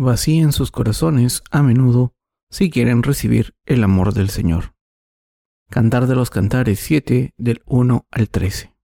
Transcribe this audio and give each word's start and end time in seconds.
vacíen 0.00 0.52
sus 0.52 0.70
corazones 0.70 1.42
a 1.50 1.62
menudo 1.62 2.14
si 2.50 2.70
quieren 2.70 3.02
recibir 3.02 3.54
el 3.64 3.84
amor 3.84 4.12
del 4.12 4.30
Señor. 4.30 4.74
Cantar 5.70 6.06
de 6.06 6.16
los 6.16 6.30
Cantares 6.30 6.80
7 6.80 7.34
del 7.36 7.62
1 7.66 8.06
al 8.10 8.28
13. 8.28 8.74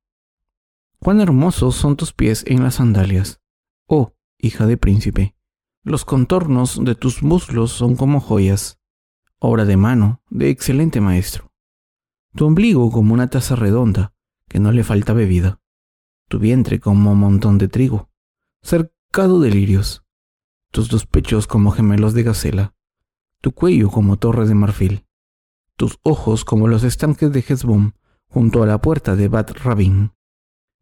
Cuán 1.00 1.20
hermosos 1.20 1.74
son 1.74 1.96
tus 1.96 2.12
pies 2.12 2.44
en 2.46 2.62
las 2.62 2.76
sandalias, 2.76 3.40
oh 3.86 4.14
hija 4.38 4.66
de 4.66 4.76
príncipe. 4.76 5.34
Los 5.82 6.04
contornos 6.04 6.84
de 6.84 6.94
tus 6.94 7.22
muslos 7.22 7.72
son 7.72 7.96
como 7.96 8.20
joyas, 8.20 8.78
obra 9.38 9.64
de 9.64 9.77
mano 9.77 10.22
de 10.30 10.50
excelente 10.50 11.00
maestro. 11.00 11.52
Tu 12.34 12.44
ombligo 12.44 12.91
como 12.91 13.14
una 13.14 13.28
taza 13.28 13.56
redonda, 13.56 14.12
que 14.48 14.60
no 14.60 14.72
le 14.72 14.84
falta 14.84 15.12
bebida. 15.12 15.60
Tu 16.28 16.38
vientre 16.38 16.80
como 16.80 17.12
un 17.12 17.19
montón 17.19 17.58
de 17.58 17.69
trigo, 17.69 18.10
cercado 18.62 19.41
de 19.41 19.50
lirios. 19.50 20.05
Tus 20.70 20.88
dos 20.88 21.06
pechos 21.06 21.47
como 21.47 21.70
gemelos 21.70 22.15
de 22.15 22.23
gacela. 22.23 22.75
Tu 23.41 23.52
cuello 23.52 23.91
como 23.91 24.16
torre 24.16 24.47
de 24.47 24.55
marfil 24.55 25.06
tus 25.77 25.98
ojos 26.02 26.45
como 26.45 26.69
los 26.69 26.83
estanques 26.84 27.30
de 27.33 27.45
Hezbom 27.47 27.92
junto 28.29 28.62
a 28.62 28.66
la 28.66 28.80
puerta 28.80 29.15
de 29.15 29.29
Bat 29.29 29.51
Rabin, 29.62 30.12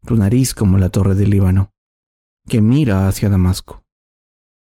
tu 0.05 0.15
nariz 0.15 0.53
como 0.53 0.77
la 0.77 0.89
torre 0.89 1.15
del 1.15 1.29
Líbano, 1.29 1.73
que 2.47 2.61
mira 2.61 3.07
hacia 3.07 3.29
Damasco, 3.29 3.83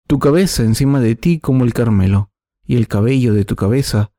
tu 0.07 0.19
cabeza 0.19 0.65
encima 0.65 1.01
de 1.01 1.15
ti 1.15 1.39
como 1.39 1.65
el 1.65 1.73
Carmelo, 1.73 2.31
y 2.65 2.77
el 2.77 2.89
cabello 2.89 3.33
de 3.33 3.45
tu 3.45 3.57
cabeza 3.57 4.13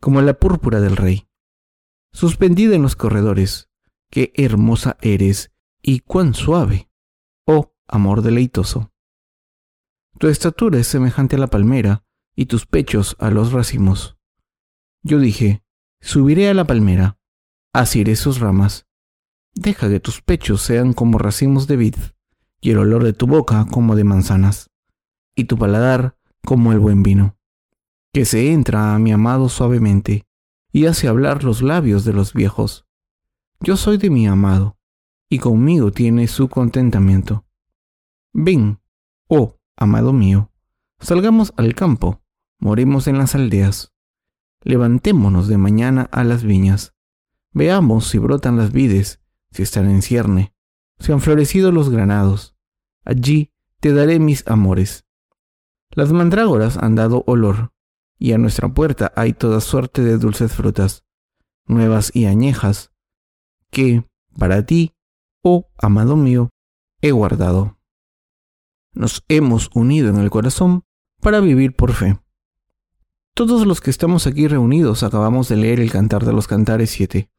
como 0.00 0.20
la 0.22 0.34
púrpura 0.34 0.80
del 0.80 0.96
rey. 0.96 1.26
Suspendida 2.12 2.76
en 2.76 2.82
los 2.82 2.94
corredores, 2.94 3.68
qué 4.10 4.32
hermosa 4.36 4.96
eres 5.00 5.50
y 5.82 6.00
cuán 6.00 6.34
suave, 6.34 6.88
oh 7.46 7.74
amor 7.88 8.22
deleitoso. 8.22 8.92
Tu 10.18 10.28
estatura 10.28 10.78
es 10.78 10.86
semejante 10.86 11.36
a 11.36 11.38
la 11.38 11.48
palmera 11.48 12.02
y 12.34 12.46
tus 12.46 12.64
pechos 12.64 13.16
a 13.18 13.30
los 13.30 13.52
racimos. 13.52 14.16
Yo 15.02 15.18
dije, 15.18 15.62
subiré 16.00 16.48
a 16.48 16.54
la 16.54 16.64
palmera, 16.64 17.18
asiré 17.74 18.16
sus 18.16 18.40
ramas. 18.40 18.86
Deja 19.54 19.90
que 19.90 20.00
tus 20.00 20.22
pechos 20.22 20.62
sean 20.62 20.94
como 20.94 21.18
racimos 21.18 21.66
de 21.66 21.76
vid, 21.76 21.96
y 22.62 22.70
el 22.70 22.78
olor 22.78 23.04
de 23.04 23.12
tu 23.12 23.26
boca 23.26 23.66
como 23.70 23.94
de 23.94 24.04
manzanas, 24.04 24.70
y 25.34 25.44
tu 25.44 25.58
paladar 25.58 26.16
como 26.44 26.72
el 26.72 26.78
buen 26.78 27.02
vino, 27.02 27.36
que 28.12 28.24
se 28.24 28.52
entra 28.52 28.94
a 28.94 28.98
mi 28.98 29.12
amado 29.12 29.50
suavemente, 29.50 30.24
y 30.72 30.86
hace 30.86 31.08
hablar 31.08 31.44
los 31.44 31.60
labios 31.60 32.04
de 32.04 32.14
los 32.14 32.32
viejos. 32.32 32.86
Yo 33.60 33.76
soy 33.76 33.98
de 33.98 34.08
mi 34.08 34.26
amado, 34.26 34.78
y 35.28 35.38
conmigo 35.38 35.92
tiene 35.92 36.26
su 36.26 36.48
contentamiento. 36.48 37.44
Ven, 38.32 38.80
oh 39.28 39.55
amado 39.76 40.12
mío, 40.12 40.50
salgamos 40.98 41.52
al 41.56 41.74
campo, 41.74 42.22
moremos 42.58 43.06
en 43.06 43.18
las 43.18 43.34
aldeas 43.34 43.92
levantémonos 44.66 45.46
de 45.46 45.58
mañana 45.58 46.08
a 46.10 46.24
las 46.24 46.42
viñas. 46.42 46.92
Veamos 47.52 48.08
si 48.08 48.18
brotan 48.18 48.56
las 48.56 48.72
vides, 48.72 49.20
si 49.52 49.62
están 49.62 49.88
en 49.88 50.02
cierne, 50.02 50.54
si 50.98 51.12
han 51.12 51.20
florecido 51.20 51.70
los 51.70 51.88
granados. 51.88 52.56
Allí 53.04 53.52
te 53.78 53.94
daré 53.94 54.18
mis 54.18 54.46
amores. 54.48 55.06
Las 55.92 56.12
mandrágoras 56.12 56.78
han 56.78 56.96
dado 56.96 57.22
olor, 57.28 57.72
y 58.18 58.32
a 58.32 58.38
nuestra 58.38 58.68
puerta 58.68 59.12
hay 59.14 59.34
toda 59.34 59.60
suerte 59.60 60.02
de 60.02 60.18
dulces 60.18 60.52
frutas, 60.52 61.04
nuevas 61.66 62.10
y 62.12 62.26
añejas, 62.26 62.90
que, 63.70 64.04
para 64.36 64.66
ti, 64.66 64.96
oh 65.42 65.68
amado 65.78 66.16
mío, 66.16 66.50
he 67.00 67.12
guardado. 67.12 67.75
Nos 68.96 69.26
hemos 69.28 69.68
unido 69.74 70.08
en 70.08 70.16
el 70.16 70.30
corazón 70.30 70.84
para 71.20 71.40
vivir 71.40 71.76
por 71.76 71.92
fe. 71.92 72.18
Todos 73.34 73.66
los 73.66 73.82
que 73.82 73.90
estamos 73.90 74.26
aquí 74.26 74.48
reunidos 74.48 75.02
acabamos 75.02 75.50
de 75.50 75.56
leer 75.56 75.80
el 75.80 75.92
Cantar 75.92 76.24
de 76.24 76.32
los 76.32 76.48
Cantares 76.48 76.92
7. 76.92 77.30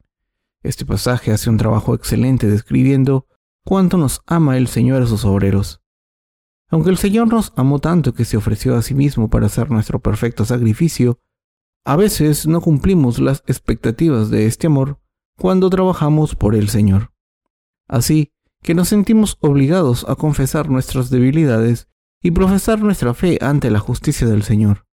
Este 0.61 0.85
pasaje 0.85 1.31
hace 1.31 1.49
un 1.49 1.57
trabajo 1.57 1.95
excelente 1.95 2.45
describiendo 2.45 3.25
cuánto 3.65 3.97
nos 3.97 4.21
ama 4.27 4.55
el 4.55 4.67
Señor 4.67 5.01
a 5.01 5.07
sus 5.07 5.25
obreros. 5.25 5.81
Aunque 6.69 6.91
el 6.91 6.97
Señor 6.97 7.27
nos 7.29 7.53
amó 7.55 7.79
tanto 7.79 8.13
que 8.13 8.23
se 8.23 8.37
ofreció 8.37 8.75
a 8.75 8.83
sí 8.83 8.93
mismo 8.93 9.31
para 9.31 9.47
hacer 9.47 9.71
nuestro 9.71 9.99
perfecto 9.99 10.45
sacrificio, 10.45 11.19
a 11.83 11.95
veces 11.95 12.45
no 12.45 12.61
cumplimos 12.61 13.17
las 13.17 13.43
expectativas 13.47 14.29
de 14.29 14.45
este 14.45 14.67
amor 14.67 14.99
cuando 15.35 15.71
trabajamos 15.71 16.35
por 16.35 16.53
el 16.53 16.69
Señor. 16.69 17.13
Así 17.87 18.31
que 18.63 18.73
nos 18.73 18.89
sentimos 18.89 19.37
obligados 19.41 20.05
a 20.09 20.15
confesar 20.15 20.69
nuestras 20.69 21.09
debilidades 21.09 21.87
y 22.21 22.31
profesar 22.31 22.79
nuestra 22.79 23.13
fe 23.13 23.37
ante 23.41 23.69
la 23.71 23.79
justicia 23.79 24.27
del 24.27 24.43
Señor 24.43 24.87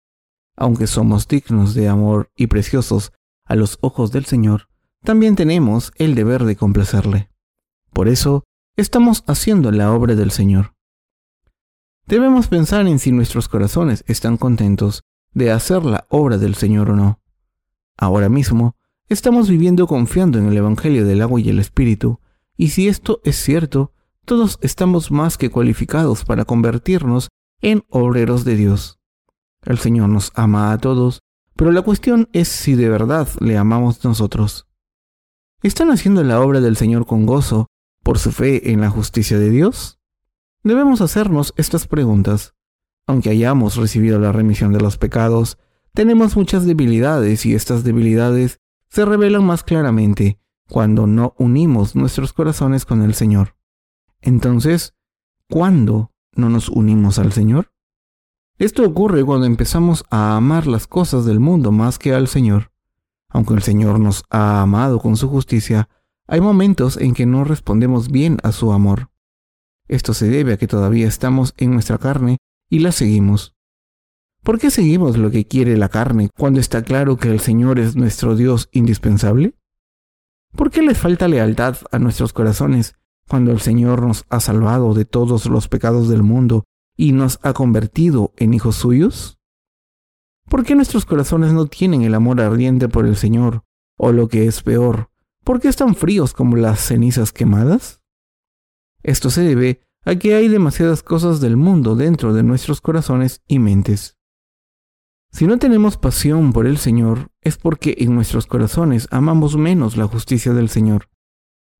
aunque 0.57 0.87
somos 0.87 1.29
dignos 1.29 1.75
de 1.75 1.89
amor 1.89 2.31
y 2.37 2.47
preciosos 2.47 3.13
a 3.45 3.55
los 3.55 3.79
ojos 3.81 4.13
del 4.13 4.25
Señor, 4.25 4.69
también 5.03 5.35
tenemos 5.35 5.93
el 5.97 6.15
deber 6.15 6.45
de 6.45 6.57
complacerle. 6.57 7.31
Por 7.93 8.09
eso, 8.09 8.45
estamos 8.77 9.25
haciendo 9.27 9.73
la 9.73 9.93
obra 9.93 10.15
del 10.15 10.31
Señor. 10.31 10.75
Debemos 12.07 12.49
pensar 12.49 12.87
en 12.87 12.99
si 12.99 13.13
nuestros 13.13 13.49
corazones 13.49 14.05
están 14.07 14.37
contentos 14.37 15.03
de 15.33 15.51
hacer 15.51 15.85
la 15.85 16.07
obra 16.09 16.39
del 16.39 16.55
Señor 16.55 16.91
o 16.91 16.97
no. 16.97 17.21
Ahora 17.97 18.29
mismo, 18.29 18.77
estamos 19.09 19.49
viviendo 19.49 19.87
confiando 19.87 20.39
en 20.39 20.47
el 20.47 20.57
Evangelio 20.57 21.05
del 21.05 21.23
agua 21.23 21.41
y 21.41 21.49
el 21.49 21.59
Espíritu, 21.59 22.21
y 22.63 22.69
si 22.69 22.87
esto 22.87 23.21
es 23.25 23.35
cierto, 23.35 23.93
todos 24.25 24.61
estamos 24.63 25.11
más 25.11 25.37
que 25.37 25.51
cualificados 25.51 26.25
para 26.25 26.45
convertirnos 26.45 27.29
en 27.61 27.83
obreros 27.89 28.45
de 28.45 28.55
Dios. 28.55 29.01
El 29.63 29.81
Señor 29.81 30.11
nos 30.11 30.31
ama 30.37 30.71
a 30.71 30.79
todos, 30.79 31.23
pero 31.57 31.73
la 31.73 31.83
cuestión 31.83 32.29
es 32.33 32.47
si 32.47 32.77
de 32.77 32.89
verdad 32.89 33.27
le 33.41 33.59
amamos 33.59 34.05
nosotros. 34.05 34.69
¿Están 35.65 35.91
haciendo 35.91 36.23
la 36.23 36.41
obra 36.41 36.61
del 36.61 36.77
Señor 36.77 37.05
con 37.05 37.27
gozo 37.27 37.67
por 38.05 38.21
su 38.21 38.31
fe 38.31 38.71
en 38.71 38.81
la 38.81 38.91
justicia 38.91 39.41
de 39.41 39.51
Dios? 39.51 39.99
Debemos 40.63 41.01
hacernos 41.01 41.55
estas 41.57 41.89
preguntas. 41.89 42.55
Aunque 43.09 43.31
hayamos 43.31 43.75
recibido 43.75 44.21
la 44.21 44.31
remisión 44.31 44.73
de 44.73 44.81
los 44.81 44.99
pecados, 44.99 45.59
tenemos 45.95 46.37
muchas 46.37 46.65
debilidades 46.65 47.45
y 47.45 47.57
estas 47.57 47.83
debilidades 47.83 48.61
se 48.89 49.05
revelan 49.05 49.43
más 49.43 49.65
claramente 49.65 50.39
cuando 50.73 51.07
no 51.07 51.35
unimos 51.37 51.95
nuestros 51.95 52.33
corazones 52.33 52.87
con 52.87 53.03
el 53.03 53.13
Señor. 53.13 53.57
Entonces, 54.23 54.95
¿cuándo 55.51 56.13
no 56.35 56.49
nos 56.49 56.71
unimos 56.71 57.19
al 57.19 57.31
Señor? 57.33 57.75
Esto 58.57 58.83
ocurre 58.83 59.23
cuando 59.23 59.45
empezamos 59.45 60.07
a 60.09 60.35
amar 60.35 60.67
las 60.67 60.87
cosas 60.87 61.27
del 61.27 61.41
mundo 61.41 61.73
más 61.73 61.99
que 61.99 62.15
al 62.15 62.27
Señor. 62.27 62.73
Aunque 63.29 63.53
el 63.53 63.61
Señor 63.61 64.01
nos 64.01 64.25
ha 64.31 64.63
amado 64.63 64.99
con 64.99 65.19
su 65.19 65.29
justicia, 65.29 65.91
hay 66.27 66.41
momentos 66.41 66.97
en 66.97 67.13
que 67.13 67.27
no 67.27 67.45
respondemos 67.45 68.11
bien 68.11 68.39
a 68.43 68.51
su 68.51 68.73
amor. 68.73 69.11
Esto 69.89 70.15
se 70.15 70.27
debe 70.31 70.55
a 70.55 70.57
que 70.57 70.69
todavía 70.69 71.07
estamos 71.07 71.53
en 71.59 71.73
nuestra 71.73 71.99
carne 71.99 72.39
y 72.71 72.79
la 72.79 72.93
seguimos. 72.93 73.55
¿Por 74.43 74.59
qué 74.59 74.71
seguimos 74.71 75.19
lo 75.19 75.31
que 75.31 75.47
quiere 75.47 75.77
la 75.77 75.91
carne 75.91 76.31
cuando 76.35 76.61
está 76.61 76.83
claro 76.83 77.19
que 77.19 77.29
el 77.29 77.41
Señor 77.41 77.79
es 77.79 77.95
nuestro 77.95 78.37
Dios 78.37 78.71
indispensable? 78.73 79.55
¿Por 80.57 80.71
qué 80.71 80.83
les 80.83 80.99
falta 80.99 81.29
lealtad 81.29 81.77
a 81.91 81.99
nuestros 81.99 82.33
corazones 82.33 82.95
cuando 83.29 83.53
el 83.53 83.61
Señor 83.61 84.03
nos 84.03 84.25
ha 84.29 84.41
salvado 84.41 84.95
de 84.95 85.05
todos 85.05 85.47
los 85.47 85.69
pecados 85.69 86.09
del 86.09 86.23
mundo 86.23 86.65
y 86.97 87.13
nos 87.13 87.39
ha 87.43 87.53
convertido 87.55 88.33
en 88.37 88.53
hijos 88.53 88.77
suyos? 88.77 89.39
¿Por 90.49 90.65
qué 90.65 90.75
nuestros 90.75 91.07
corazones 91.07 91.53
no 91.53 91.67
tienen 91.67 92.03
el 92.03 92.15
amor 92.15 92.41
ardiente 92.41 92.89
por 92.89 93.07
el 93.07 93.17
Señor? 93.17 93.65
O 93.97 94.13
lo 94.13 94.29
que 94.29 94.47
es 94.47 94.63
peor, 94.63 95.11
¿por 95.45 95.61
qué 95.61 95.69
están 95.69 95.95
fríos 95.95 96.35
como 96.35 96.57
las 96.57 96.81
cenizas 96.81 97.33
quemadas? 97.33 98.03
Esto 99.03 99.31
se 99.31 99.43
debe 99.43 99.81
a 100.05 100.17
que 100.17 100.35
hay 100.35 100.49
demasiadas 100.49 101.03
cosas 101.03 101.41
del 101.41 101.57
mundo 101.57 101.95
dentro 101.97 102.35
de 102.35 102.43
nuestros 102.43 102.81
corazones 102.81 103.43
y 103.47 103.59
mentes. 103.59 104.19
Si 105.33 105.47
no 105.47 105.59
tenemos 105.59 105.97
pasión 105.97 106.53
por 106.53 106.67
el 106.67 106.77
Señor, 106.77 107.31
es 107.41 107.57
porque 107.57 107.97
en 107.99 108.15
nuestros 108.15 108.47
corazones 108.47 109.09
amamos 109.11 109.57
menos 109.57 109.97
la 109.97 110.07
justicia 110.07 110.53
del 110.53 110.69
Señor. 110.69 111.09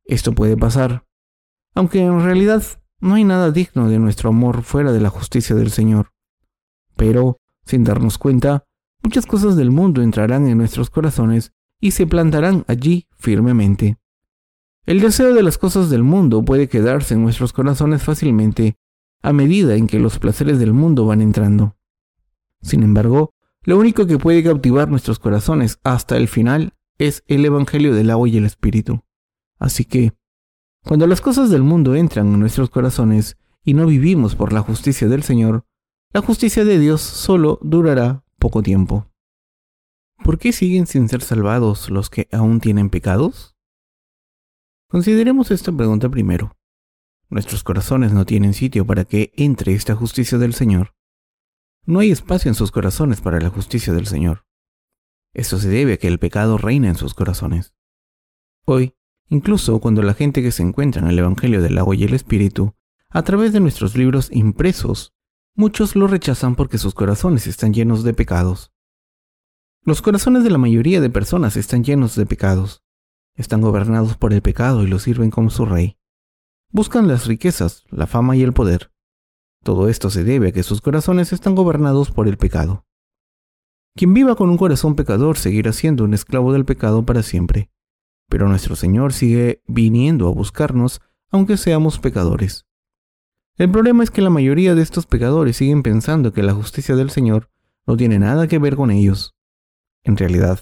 Esto 0.05 0.33
puede 0.33 0.57
pasar, 0.57 1.05
aunque 1.75 2.01
en 2.01 2.23
realidad 2.25 2.63
no 3.01 3.15
hay 3.15 3.25
nada 3.25 3.51
digno 3.51 3.91
de 3.91 3.99
nuestro 3.99 4.31
amor 4.31 4.63
fuera 4.63 4.91
de 4.91 5.01
la 5.01 5.11
justicia 5.11 5.55
del 5.55 5.71
Señor. 5.71 6.13
Pero, 6.97 7.37
sin 7.67 7.85
darnos 7.85 8.17
cuenta, 8.17 8.65
muchas 9.03 9.27
cosas 9.27 9.55
del 9.55 9.71
mundo 9.71 10.01
entrarán 10.01 10.49
en 10.49 10.57
nuestros 10.57 10.89
corazones 10.89 11.53
y 11.79 11.91
se 11.91 12.07
plantarán 12.07 12.65
allí 12.69 13.07
firmemente. 13.11 13.99
El 14.87 15.01
deseo 15.01 15.35
de 15.35 15.43
las 15.43 15.59
cosas 15.59 15.91
del 15.91 16.03
mundo 16.03 16.43
puede 16.43 16.69
quedarse 16.69 17.15
en 17.15 17.23
nuestros 17.23 17.53
corazones 17.53 18.03
fácilmente 18.03 18.79
a 19.21 19.33
medida 19.35 19.77
en 19.77 19.87
que 19.87 19.99
los 19.99 20.19
placeres 20.19 20.59
del 20.59 20.73
mundo 20.73 21.05
van 21.05 21.21
entrando. 21.21 21.77
Sin 22.63 22.83
embargo, 22.83 23.35
lo 23.65 23.79
único 23.79 24.07
que 24.07 24.19
puede 24.19 24.43
cautivar 24.43 24.89
nuestros 24.89 25.19
corazones 25.19 25.79
hasta 25.85 26.17
el 26.17 26.29
final 26.29 26.75
es 26.99 27.23
el 27.27 27.45
Evangelio 27.45 27.95
del 27.95 28.11
agua 28.11 28.29
y 28.29 28.37
el 28.37 28.45
Espíritu. 28.45 29.03
Así 29.59 29.85
que, 29.85 30.13
cuando 30.85 31.07
las 31.07 31.21
cosas 31.21 31.51
del 31.51 31.63
mundo 31.63 31.95
entran 31.95 32.27
en 32.27 32.41
nuestros 32.41 32.71
corazones 32.71 33.37
y 33.65 33.75
no 33.75 33.87
vivimos 33.87 34.35
por 34.35 34.53
la 34.53 34.61
justicia 34.61 35.09
del 35.09 35.23
Señor, 35.23 35.65
la 36.13 36.21
justicia 36.21 36.65
de 36.65 36.79
Dios 36.79 37.01
solo 37.01 37.59
durará 37.63 38.25
poco 38.39 38.63
tiempo. 38.63 39.07
¿Por 40.25 40.39
qué 40.39 40.53
siguen 40.53 40.87
sin 40.87 41.09
ser 41.09 41.23
salvados 41.23 41.89
los 41.91 42.11
que 42.11 42.29
aún 42.33 42.61
tienen 42.61 42.91
pecados? 42.91 43.57
Consideremos 44.89 45.51
esta 45.51 45.73
pregunta 45.73 46.09
primero. 46.09 46.57
Nuestros 47.31 47.65
corazones 47.65 48.13
no 48.13 48.27
tienen 48.27 48.53
sitio 48.53 48.87
para 48.87 49.05
que 49.05 49.33
entre 49.37 49.73
esta 49.73 49.95
justicia 49.95 50.37
del 50.39 50.53
Señor. 50.53 50.95
No 51.85 51.99
hay 51.99 52.13
espacio 52.13 52.49
en 52.49 52.55
sus 52.55 52.71
corazones 52.71 53.21
para 53.21 53.41
la 53.41 53.51
justicia 53.51 53.93
del 53.93 54.07
Señor. 54.07 54.47
Esto 55.35 55.59
se 55.59 55.69
debe 55.69 55.95
a 55.95 55.97
que 55.97 56.07
el 56.07 56.21
pecado 56.21 56.57
reina 56.57 56.89
en 56.89 56.95
sus 56.95 57.13
corazones. 57.13 57.75
Hoy, 58.65 58.95
incluso 59.29 59.81
cuando 59.81 60.01
la 60.03 60.15
gente 60.15 60.43
que 60.43 60.53
se 60.53 60.63
encuentra 60.63 61.03
en 61.03 61.09
el 61.09 61.19
Evangelio 61.19 61.61
del 61.61 61.77
agua 61.79 61.97
y 61.97 62.05
el 62.05 62.15
Espíritu, 62.15 62.77
a 63.11 63.23
través 63.23 63.53
de 63.53 63.59
nuestros 63.59 63.97
libros 63.97 64.29
impresos, 64.31 65.13
muchos 65.57 65.97
lo 65.97 66.07
rechazan 66.07 66.55
porque 66.55 66.79
sus 66.79 66.95
corazones 66.95 67.49
están 67.49 67.75
llenos 67.75 68.05
de 68.05 68.15
pecados. 68.15 68.73
Los 69.85 70.03
corazones 70.03 70.45
de 70.45 70.51
la 70.51 70.59
mayoría 70.59 71.01
de 71.01 71.11
personas 71.11 71.57
están 71.57 71.83
llenos 71.83 72.15
de 72.15 72.27
pecados. 72.27 72.85
Están 73.35 73.61
gobernados 73.61 74.17
por 74.17 74.33
el 74.33 74.41
pecado 74.41 74.85
y 74.85 74.87
lo 74.87 75.01
sirven 75.01 75.33
como 75.33 75.51
su 75.51 75.67
rey. 75.67 75.99
Buscan 76.71 77.09
las 77.09 77.27
riquezas, 77.27 77.85
la 77.91 78.07
fama 78.07 78.37
y 78.37 78.43
el 78.43 78.53
poder. 78.53 78.93
Todo 79.63 79.89
esto 79.89 80.11
se 80.11 80.25
debe 80.25 80.49
a 80.49 80.53
que 80.53 80.63
sus 80.63 80.81
corazones 80.81 81.33
están 81.33 81.55
gobernados 81.55 82.11
por 82.11 82.27
el 82.27 82.37
pecado. 82.37 82.85
Quien 83.95 84.15
viva 84.15 84.35
con 84.35 84.51
un 84.51 84.57
corazón 84.57 84.97
pecador 84.97 85.37
seguirá 85.37 85.73
siendo 85.73 86.05
un 86.05 86.15
esclavo 86.15 86.53
del 86.53 86.65
pecado 86.65 87.05
para 87.05 87.23
siempre. 87.23 87.71
Pero 88.29 88.49
nuestro 88.49 88.75
Señor 88.75 89.13
sigue 89.13 89.63
viniendo 89.67 90.27
a 90.29 90.33
buscarnos 90.33 91.01
aunque 91.31 91.57
seamos 91.57 91.99
pecadores. 91.99 92.67
El 93.57 93.71
problema 93.71 94.03
es 94.03 94.11
que 94.11 94.23
la 94.23 94.31
mayoría 94.31 94.75
de 94.75 94.83
estos 94.83 95.07
pecadores 95.07 95.57
siguen 95.57 95.83
pensando 95.83 96.33
que 96.33 96.43
la 96.43 96.55
justicia 96.55 96.97
del 96.97 97.11
Señor 97.11 97.51
no 97.87 97.97
tiene 97.97 98.19
nada 98.19 98.49
que 98.49 98.59
ver 98.59 98.77
con 98.77 98.91
ellos. 98.91 99.35
En 100.05 100.17
realidad, 100.17 100.61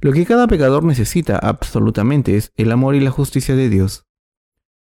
lo 0.00 0.12
que 0.12 0.24
cada 0.24 0.46
pecador 0.46 0.84
necesita 0.84 1.36
absolutamente 1.36 2.36
es 2.36 2.52
el 2.56 2.70
amor 2.70 2.94
y 2.94 3.00
la 3.00 3.10
justicia 3.10 3.56
de 3.56 3.68
Dios. 3.68 4.06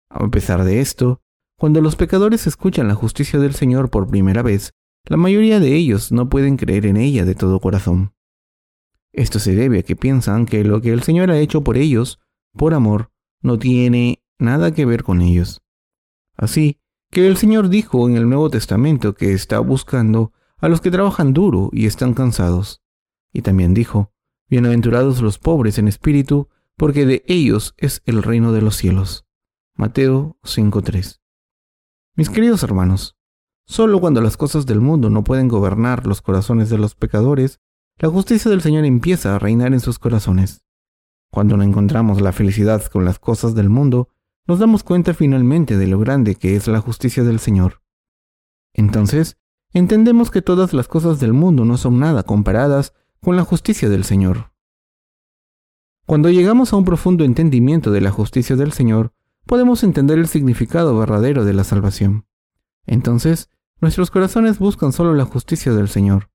A 0.10 0.28
pesar 0.30 0.64
de 0.64 0.80
esto, 0.80 1.22
cuando 1.58 1.82
los 1.82 1.96
pecadores 1.96 2.46
escuchan 2.46 2.88
la 2.88 2.96
justicia 2.96 3.40
del 3.40 3.56
Señor 3.56 3.90
por 3.90 4.08
primera 4.08 4.44
vez, 4.44 4.74
la 5.06 5.18
mayoría 5.18 5.60
de 5.60 5.76
ellos 5.76 6.12
no 6.12 6.30
pueden 6.30 6.56
creer 6.56 6.86
en 6.86 6.98
ella 6.98 7.26
de 7.26 7.34
todo 7.34 7.60
corazón. 7.60 8.14
Esto 9.12 9.40
se 9.40 9.56
debe 9.56 9.80
a 9.80 9.84
que 9.84 9.96
piensan 9.96 10.46
que 10.46 10.64
lo 10.64 10.82
que 10.82 10.92
el 10.92 11.02
Señor 11.02 11.32
ha 11.32 11.40
hecho 11.40 11.64
por 11.64 11.78
ellos, 11.78 12.20
por 12.54 12.76
amor, 12.76 13.10
no 13.42 13.58
tiene 13.58 14.24
nada 14.38 14.72
que 14.72 14.86
ver 14.86 15.04
con 15.04 15.22
ellos. 15.22 15.62
Así 16.36 16.80
que 17.10 17.28
el 17.28 17.38
Señor 17.38 17.70
dijo 17.70 18.08
en 18.08 18.18
el 18.18 18.30
Nuevo 18.30 18.52
Testamento 18.52 19.16
que 19.16 19.34
está 19.34 19.60
buscando 19.60 20.34
a 20.60 20.70
los 20.70 20.82
que 20.82 20.92
trabajan 20.92 21.34
duro 21.34 21.70
y 21.74 21.88
están 21.88 22.14
cansados. 22.14 22.84
Y 23.34 23.42
también 23.42 23.74
dijo, 23.74 24.14
Bienaventurados 24.50 25.22
los 25.22 25.40
pobres 25.40 25.78
en 25.80 25.88
espíritu, 25.88 26.50
porque 26.76 27.06
de 27.06 27.24
ellos 27.28 27.74
es 27.78 28.04
el 28.06 28.22
reino 28.22 28.52
de 28.54 28.62
los 28.62 28.76
cielos. 28.76 29.26
Mateo 29.76 30.38
5.3. 30.44 31.20
Mis 32.18 32.32
queridos 32.32 32.64
hermanos, 32.64 33.16
solo 33.68 34.00
cuando 34.02 34.22
las 34.22 34.38
cosas 34.38 34.66
del 34.66 34.82
mundo 34.82 35.12
no 35.12 35.24
pueden 35.24 35.48
gobernar 35.48 36.08
los 36.08 36.24
corazones 36.24 36.72
de 36.72 36.80
los 36.80 36.96
pecadores, 36.96 37.60
la 38.00 38.10
justicia 38.10 38.50
del 38.50 38.62
Señor 38.62 38.86
empieza 38.86 39.36
a 39.36 39.40
reinar 39.40 39.72
en 39.72 39.80
sus 39.80 40.00
corazones. 40.00 40.64
Cuando 41.30 41.58
no 41.58 41.64
encontramos 41.64 42.20
la 42.20 42.32
felicidad 42.32 42.84
con 42.86 43.06
las 43.06 43.20
cosas 43.20 43.54
del 43.54 43.70
mundo, 43.70 44.10
nos 44.48 44.58
damos 44.58 44.82
cuenta 44.82 45.14
finalmente 45.14 45.78
de 45.78 45.86
lo 45.86 46.00
grande 46.00 46.34
que 46.34 46.56
es 46.56 46.68
la 46.68 46.82
justicia 46.82 47.24
del 47.24 47.38
Señor. 47.38 47.84
Entonces, 48.74 49.38
entendemos 49.72 50.32
que 50.32 50.42
todas 50.42 50.74
las 50.74 50.88
cosas 50.88 51.20
del 51.20 51.34
mundo 51.34 51.66
no 51.66 51.78
son 51.78 52.00
nada 52.00 52.24
comparadas 52.24 52.96
con 53.22 53.36
la 53.36 53.44
justicia 53.44 53.90
del 53.90 54.04
Señor. 54.04 54.54
Cuando 56.08 56.32
llegamos 56.32 56.74
a 56.74 56.78
un 56.78 56.86
profundo 56.86 57.24
entendimiento 57.24 57.92
de 57.92 58.02
la 58.02 58.10
justicia 58.10 58.56
del 58.56 58.72
Señor, 58.72 59.14
podemos 59.48 59.84
entender 59.84 60.20
el 60.20 60.28
significado 60.28 60.98
verdadero 60.98 61.46
de 61.46 61.54
la 61.54 61.64
salvación. 61.64 62.28
Entonces, 62.86 63.50
nuestros 63.80 64.12
corazones 64.12 64.60
buscan 64.60 64.92
solo 64.92 65.14
la 65.14 65.26
justicia 65.26 65.74
del 65.74 65.88
Señor. 65.88 66.30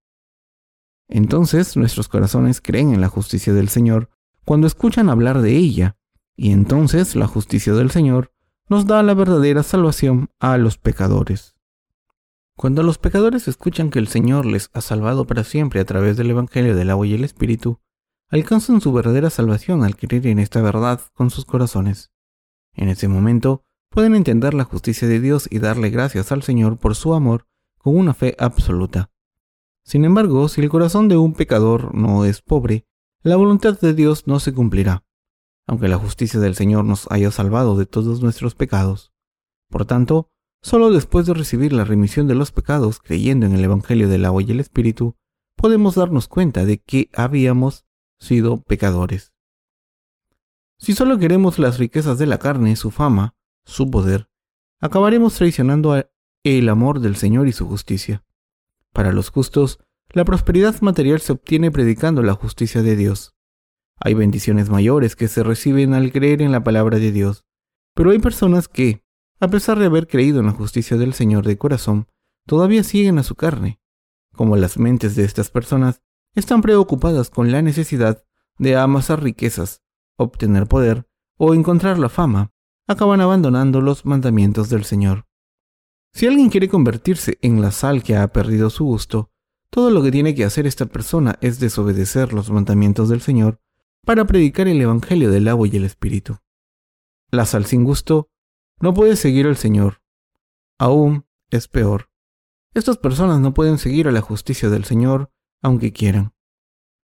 Entonces, 1.09 1.77
nuestros 1.77 2.09
corazones 2.09 2.61
creen 2.61 2.93
en 2.93 3.01
la 3.01 3.09
justicia 3.09 3.53
del 3.53 3.69
Señor 3.69 4.11
cuando 4.45 4.67
escuchan 4.67 5.09
hablar 5.09 5.41
de 5.41 5.57
ella, 5.57 5.97
y 6.37 6.51
entonces 6.51 7.15
la 7.15 7.27
justicia 7.27 7.75
del 7.75 7.91
Señor 7.91 8.33
nos 8.69 8.87
da 8.87 9.03
la 9.03 9.15
verdadera 9.15 9.63
salvación 9.63 10.31
a 10.41 10.57
los 10.57 10.79
pecadores. 10.79 11.55
Cuando 12.57 12.83
los 12.83 12.99
pecadores 12.99 13.49
escuchan 13.49 13.91
que 13.91 13.99
el 13.99 14.09
Señor 14.09 14.47
les 14.47 14.71
ha 14.73 14.81
salvado 14.81 15.27
para 15.27 15.45
siempre 15.45 15.81
a 15.81 15.85
través 15.85 16.17
del 16.17 16.31
Evangelio 16.31 16.75
del 16.75 16.91
agua 16.91 17.07
y 17.07 17.15
el 17.15 17.25
Espíritu, 17.25 17.81
alcanzan 18.29 18.81
su 18.81 18.93
verdadera 18.93 19.31
salvación 19.31 19.85
al 19.85 19.97
creer 19.97 20.27
en 20.29 20.39
esta 20.39 20.63
verdad 20.63 21.01
con 21.13 21.31
sus 21.31 21.45
corazones. 21.45 22.12
En 22.75 22.89
ese 22.89 23.09
momento 23.09 23.65
pueden 23.91 24.15
entender 24.15 24.55
la 24.55 24.65
justicia 24.65 25.07
de 25.09 25.21
Dios 25.21 25.49
y 25.51 25.59
darle 25.59 25.91
gracias 25.91 26.33
al 26.33 26.43
Señor 26.43 26.79
por 26.79 26.95
su 26.95 27.15
amor 27.15 27.47
con 27.79 27.97
una 27.97 28.15
fe 28.15 28.37
absoluta. 28.39 29.11
Sin 29.85 30.05
embargo, 30.05 30.49
si 30.49 30.61
el 30.61 30.69
corazón 30.69 31.09
de 31.09 31.17
un 31.17 31.35
pecador 31.35 31.95
no 31.95 32.25
es 32.25 32.41
pobre, 32.41 32.87
la 33.23 33.37
voluntad 33.37 33.79
de 33.79 33.95
Dios 33.95 34.27
no 34.27 34.41
se 34.41 34.53
cumplirá, 34.53 35.05
aunque 35.67 35.89
la 35.89 35.99
justicia 35.99 36.41
del 36.41 36.55
Señor 36.55 36.85
nos 36.85 37.11
haya 37.11 37.31
salvado 37.31 37.77
de 37.77 37.87
todos 37.87 38.23
nuestros 38.23 38.55
pecados. 38.55 39.13
Por 39.69 39.85
tanto, 39.85 40.33
Solo 40.65 40.93
después 40.93 41.27
de 41.27 41.35
recibir 41.35 41.73
la 41.73 41.85
remisión 41.85 42.29
de 42.29 42.37
los 42.37 42.53
pecados 42.53 43.01
creyendo 43.01 43.47
en 43.47 43.53
el 43.53 43.65
Evangelio 43.65 44.09
del 44.09 44.25
agua 44.25 44.43
y 44.43 44.51
el 44.53 44.61
Espíritu, 44.61 45.17
podemos 45.57 45.97
darnos 45.97 46.29
cuenta 46.29 46.65
de 46.65 46.79
que 46.79 47.11
habíamos 47.15 47.85
sido 48.21 48.63
pecadores. 48.63 49.32
Si 50.83 50.95
solo 50.95 51.17
queremos 51.17 51.61
las 51.61 51.79
riquezas 51.79 52.19
de 52.19 52.27
la 52.27 52.39
carne, 52.39 52.75
su 52.75 52.91
fama, 52.91 53.37
su 53.65 53.89
poder, 53.89 54.29
acabaremos 54.81 55.33
traicionando 55.35 56.05
el 56.43 56.69
amor 56.69 56.99
del 56.99 57.15
Señor 57.15 57.47
y 57.47 57.53
su 57.53 57.69
justicia. 57.69 58.25
Para 58.93 59.13
los 59.13 59.31
justos, 59.31 59.79
la 60.11 60.25
prosperidad 60.25 60.81
material 60.81 61.21
se 61.21 61.31
obtiene 61.31 61.71
predicando 61.71 62.25
la 62.25 62.35
justicia 62.35 62.83
de 62.83 62.97
Dios. 62.97 63.37
Hay 64.01 64.15
bendiciones 64.15 64.71
mayores 64.71 65.15
que 65.15 65.29
se 65.29 65.45
reciben 65.45 65.95
al 65.95 66.11
creer 66.11 66.43
en 66.43 66.51
la 66.51 66.65
palabra 66.65 66.99
de 66.99 67.13
Dios, 67.13 67.45
pero 67.95 68.11
hay 68.11 68.19
personas 68.19 68.67
que, 68.67 69.05
a 69.39 69.47
pesar 69.47 69.79
de 69.79 69.87
haber 69.87 70.09
creído 70.09 70.41
en 70.41 70.47
la 70.47 70.53
justicia 70.53 70.97
del 70.97 71.15
Señor 71.15 71.47
de 71.47 71.59
corazón, 71.59 72.09
todavía 72.45 72.83
siguen 72.83 73.21
a 73.21 73.23
su 73.23 73.37
carne. 73.37 73.81
Como 74.35 74.57
las 74.57 74.79
mentes 74.79 75.15
de 75.15 75.23
estas 75.23 75.49
personas 75.49 76.03
están 76.35 76.61
preocupadas 76.61 77.31
con 77.31 77.53
la 77.53 77.63
necesidad 77.63 78.25
de 78.59 78.75
amasar 78.75 79.23
riquezas, 79.23 79.82
obtener 80.23 80.67
poder 80.67 81.07
o 81.39 81.55
encontrar 81.55 81.99
la 81.99 82.09
fama, 82.09 82.53
acaban 82.87 83.21
abandonando 83.21 83.81
los 83.81 84.05
mandamientos 84.05 84.69
del 84.69 84.85
Señor. 84.85 85.27
Si 86.13 86.27
alguien 86.27 86.51
quiere 86.51 86.69
convertirse 86.69 87.39
en 87.43 87.61
la 87.61 87.71
sal 87.71 88.03
que 88.03 88.17
ha 88.17 88.33
perdido 88.33 88.71
su 88.71 88.85
gusto, 88.85 89.31
todo 89.71 89.91
lo 89.91 90.03
que 90.03 90.11
tiene 90.11 90.35
que 90.35 90.45
hacer 90.45 90.67
esta 90.67 90.87
persona 90.87 91.39
es 91.41 91.59
desobedecer 91.59 92.33
los 92.33 92.51
mandamientos 92.51 93.09
del 93.09 93.23
Señor 93.23 93.61
para 94.05 94.27
predicar 94.27 94.69
el 94.69 94.81
Evangelio 94.81 95.31
del 95.31 95.49
agua 95.49 95.69
y 95.69 95.77
el 95.77 95.85
Espíritu. 95.85 96.39
La 97.31 97.47
sal 97.47 97.65
sin 97.65 97.85
gusto 97.85 98.29
no 98.81 98.93
puede 98.93 99.17
seguir 99.17 99.47
al 99.47 99.57
Señor. 99.57 100.03
Aún 100.79 101.25
es 101.51 101.69
peor. 101.69 102.11
Estas 102.75 102.99
personas 102.99 103.41
no 103.41 103.55
pueden 103.55 103.79
seguir 103.79 104.09
a 104.09 104.13
la 104.13 104.21
justicia 104.21 104.69
del 104.69 104.85
Señor 104.85 105.31
aunque 105.63 105.93
quieran. 105.93 106.35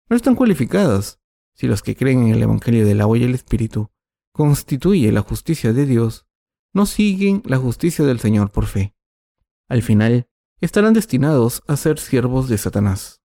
No 0.10 0.16
están 0.16 0.36
cualificadas 0.36 1.22
si 1.58 1.68
los 1.68 1.82
que 1.82 1.96
creen 1.96 2.28
en 2.28 2.36
el 2.36 2.44
Evangelio 2.44 2.86
del 2.86 3.02
agua 3.02 3.18
y 3.18 3.24
el 3.24 3.34
Espíritu 3.34 3.90
constituye 4.32 5.12
la 5.12 5.22
justicia 5.22 5.74
de 5.74 5.88
Dios, 5.88 6.28
no 6.72 6.86
siguen 6.86 7.42
la 7.46 7.58
justicia 7.58 8.06
del 8.06 8.20
Señor 8.20 8.52
por 8.52 8.68
fe. 8.68 8.94
Al 9.68 9.82
final, 9.82 10.28
estarán 10.62 10.94
destinados 10.94 11.64
a 11.68 11.76
ser 11.76 11.98
siervos 11.98 12.48
de 12.48 12.60
Satanás. 12.60 13.24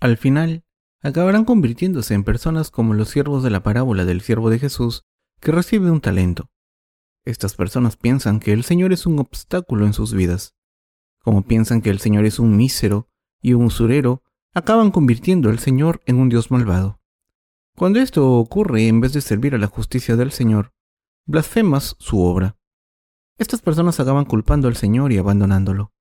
Al 0.00 0.16
final, 0.16 0.64
acabarán 1.00 1.44
convirtiéndose 1.44 2.14
en 2.14 2.24
personas 2.24 2.70
como 2.70 2.94
los 2.94 3.10
siervos 3.10 3.44
de 3.44 3.50
la 3.50 3.62
parábola 3.62 4.04
del 4.04 4.20
siervo 4.20 4.50
de 4.50 4.58
Jesús 4.58 5.04
que 5.40 5.52
recibe 5.52 5.92
un 5.92 6.00
talento. 6.00 6.50
Estas 7.24 7.54
personas 7.54 7.96
piensan 7.96 8.40
que 8.40 8.52
el 8.52 8.64
Señor 8.64 8.92
es 8.92 9.06
un 9.06 9.20
obstáculo 9.20 9.86
en 9.86 9.92
sus 9.92 10.12
vidas. 10.12 10.56
Como 11.22 11.42
piensan 11.42 11.82
que 11.82 11.90
el 11.90 12.00
Señor 12.00 12.24
es 12.24 12.40
un 12.40 12.56
mísero 12.56 13.08
y 13.40 13.52
un 13.52 13.66
usurero, 13.66 14.24
acaban 14.54 14.90
convirtiendo 14.90 15.50
al 15.50 15.60
Señor 15.60 16.00
en 16.06 16.16
un 16.16 16.28
Dios 16.28 16.50
malvado. 16.50 16.97
Cuando 17.78 18.00
esto 18.00 18.32
ocurre, 18.32 18.88
en 18.88 19.00
vez 19.00 19.12
de 19.12 19.20
servir 19.20 19.54
a 19.54 19.58
la 19.58 19.68
justicia 19.68 20.16
del 20.16 20.32
Señor, 20.32 20.72
blasfemas 21.26 21.94
su 22.00 22.20
obra. 22.20 22.56
Estas 23.38 23.62
personas 23.62 24.00
acaban 24.00 24.24
culpando 24.24 24.66
al 24.66 24.74
Señor 24.74 25.12
y 25.12 25.18
abandonándolo. 25.18 25.92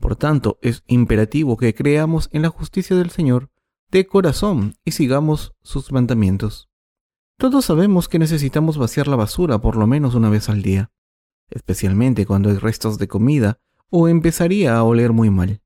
Por 0.00 0.16
tanto, 0.16 0.58
es 0.60 0.82
imperativo 0.88 1.56
que 1.56 1.72
creamos 1.72 2.30
en 2.32 2.42
la 2.42 2.48
justicia 2.48 2.96
del 2.96 3.10
Señor 3.10 3.48
de 3.92 4.08
corazón 4.08 4.74
y 4.84 4.90
sigamos 4.90 5.54
sus 5.62 5.92
mandamientos. 5.92 6.68
Todos 7.38 7.64
sabemos 7.64 8.08
que 8.08 8.18
necesitamos 8.18 8.76
vaciar 8.76 9.06
la 9.06 9.14
basura 9.14 9.60
por 9.60 9.76
lo 9.76 9.86
menos 9.86 10.16
una 10.16 10.30
vez 10.30 10.48
al 10.48 10.62
día, 10.62 10.90
especialmente 11.48 12.26
cuando 12.26 12.48
hay 12.48 12.56
restos 12.56 12.98
de 12.98 13.06
comida 13.06 13.60
o 13.88 14.08
empezaría 14.08 14.76
a 14.76 14.82
oler 14.82 15.12
muy 15.12 15.30
mal. 15.30 15.62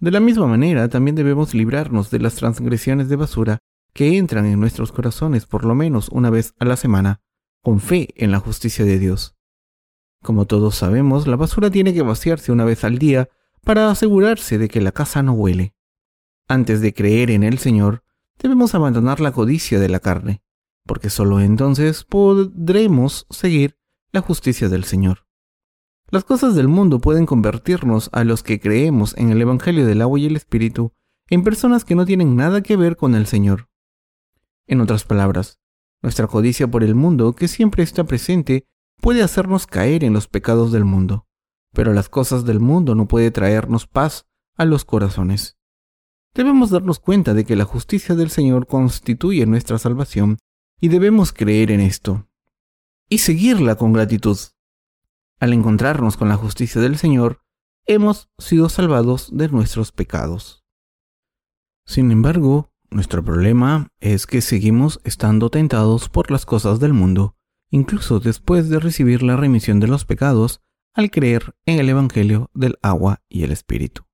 De 0.00 0.10
la 0.10 0.18
misma 0.18 0.48
manera, 0.48 0.88
también 0.88 1.14
debemos 1.14 1.54
librarnos 1.54 2.10
de 2.10 2.18
las 2.18 2.34
transgresiones 2.34 3.08
de 3.08 3.14
basura 3.14 3.62
que 3.94 4.16
entran 4.16 4.46
en 4.46 4.60
nuestros 4.60 4.92
corazones 4.92 5.46
por 5.46 5.64
lo 5.64 5.74
menos 5.74 6.08
una 6.08 6.30
vez 6.30 6.54
a 6.58 6.64
la 6.64 6.76
semana, 6.76 7.20
con 7.62 7.80
fe 7.80 8.08
en 8.16 8.30
la 8.30 8.38
justicia 8.38 8.84
de 8.84 8.98
Dios. 8.98 9.36
Como 10.22 10.46
todos 10.46 10.76
sabemos, 10.76 11.26
la 11.26 11.36
basura 11.36 11.70
tiene 11.70 11.92
que 11.92 12.02
vaciarse 12.02 12.52
una 12.52 12.64
vez 12.64 12.84
al 12.84 12.98
día 12.98 13.28
para 13.64 13.90
asegurarse 13.90 14.58
de 14.58 14.68
que 14.68 14.80
la 14.80 14.92
casa 14.92 15.22
no 15.22 15.32
huele. 15.32 15.74
Antes 16.48 16.80
de 16.80 16.92
creer 16.92 17.30
en 17.30 17.42
el 17.42 17.58
Señor, 17.58 18.04
debemos 18.38 18.74
abandonar 18.74 19.20
la 19.20 19.32
codicia 19.32 19.78
de 19.78 19.88
la 19.88 20.00
carne, 20.00 20.42
porque 20.86 21.10
sólo 21.10 21.40
entonces 21.40 22.04
podremos 22.04 23.26
seguir 23.30 23.78
la 24.12 24.20
justicia 24.20 24.68
del 24.68 24.84
Señor. 24.84 25.26
Las 26.10 26.24
cosas 26.24 26.54
del 26.54 26.68
mundo 26.68 27.00
pueden 27.00 27.24
convertirnos 27.24 28.10
a 28.12 28.24
los 28.24 28.42
que 28.42 28.60
creemos 28.60 29.16
en 29.16 29.30
el 29.30 29.40
Evangelio 29.40 29.86
del 29.86 30.02
agua 30.02 30.18
y 30.18 30.26
el 30.26 30.36
Espíritu 30.36 30.92
en 31.30 31.42
personas 31.42 31.84
que 31.84 31.94
no 31.94 32.04
tienen 32.04 32.36
nada 32.36 32.62
que 32.62 32.76
ver 32.76 32.96
con 32.96 33.14
el 33.14 33.26
Señor. 33.26 33.71
En 34.66 34.80
otras 34.80 35.04
palabras, 35.04 35.60
nuestra 36.02 36.26
codicia 36.26 36.68
por 36.68 36.82
el 36.82 36.94
mundo, 36.94 37.34
que 37.34 37.48
siempre 37.48 37.82
está 37.82 38.04
presente, 38.04 38.66
puede 39.00 39.22
hacernos 39.22 39.66
caer 39.66 40.04
en 40.04 40.12
los 40.12 40.28
pecados 40.28 40.72
del 40.72 40.84
mundo, 40.84 41.26
pero 41.72 41.92
las 41.92 42.08
cosas 42.08 42.44
del 42.44 42.60
mundo 42.60 42.94
no 42.94 43.06
puede 43.08 43.30
traernos 43.30 43.86
paz 43.86 44.26
a 44.56 44.64
los 44.64 44.84
corazones. 44.84 45.58
Debemos 46.34 46.70
darnos 46.70 46.98
cuenta 46.98 47.34
de 47.34 47.44
que 47.44 47.56
la 47.56 47.64
justicia 47.64 48.14
del 48.14 48.30
Señor 48.30 48.66
constituye 48.66 49.44
nuestra 49.46 49.78
salvación 49.78 50.38
y 50.80 50.88
debemos 50.88 51.32
creer 51.32 51.70
en 51.70 51.80
esto 51.80 52.28
y 53.08 53.18
seguirla 53.18 53.76
con 53.76 53.92
gratitud. 53.92 54.38
Al 55.38 55.52
encontrarnos 55.52 56.16
con 56.16 56.28
la 56.28 56.36
justicia 56.36 56.80
del 56.80 56.96
Señor, 56.96 57.42
hemos 57.86 58.30
sido 58.38 58.68
salvados 58.68 59.36
de 59.36 59.48
nuestros 59.48 59.92
pecados. 59.92 60.64
Sin 61.84 62.10
embargo, 62.10 62.71
nuestro 62.92 63.24
problema 63.24 63.88
es 64.00 64.26
que 64.26 64.40
seguimos 64.40 65.00
estando 65.04 65.50
tentados 65.50 66.08
por 66.08 66.30
las 66.30 66.46
cosas 66.46 66.80
del 66.80 66.92
mundo, 66.92 67.36
incluso 67.70 68.20
después 68.20 68.68
de 68.68 68.78
recibir 68.78 69.22
la 69.22 69.36
remisión 69.36 69.80
de 69.80 69.88
los 69.88 70.04
pecados 70.04 70.60
al 70.94 71.10
creer 71.10 71.54
en 71.66 71.78
el 71.78 71.88
Evangelio 71.88 72.50
del 72.54 72.78
agua 72.82 73.22
y 73.28 73.44
el 73.44 73.52
Espíritu. 73.52 74.04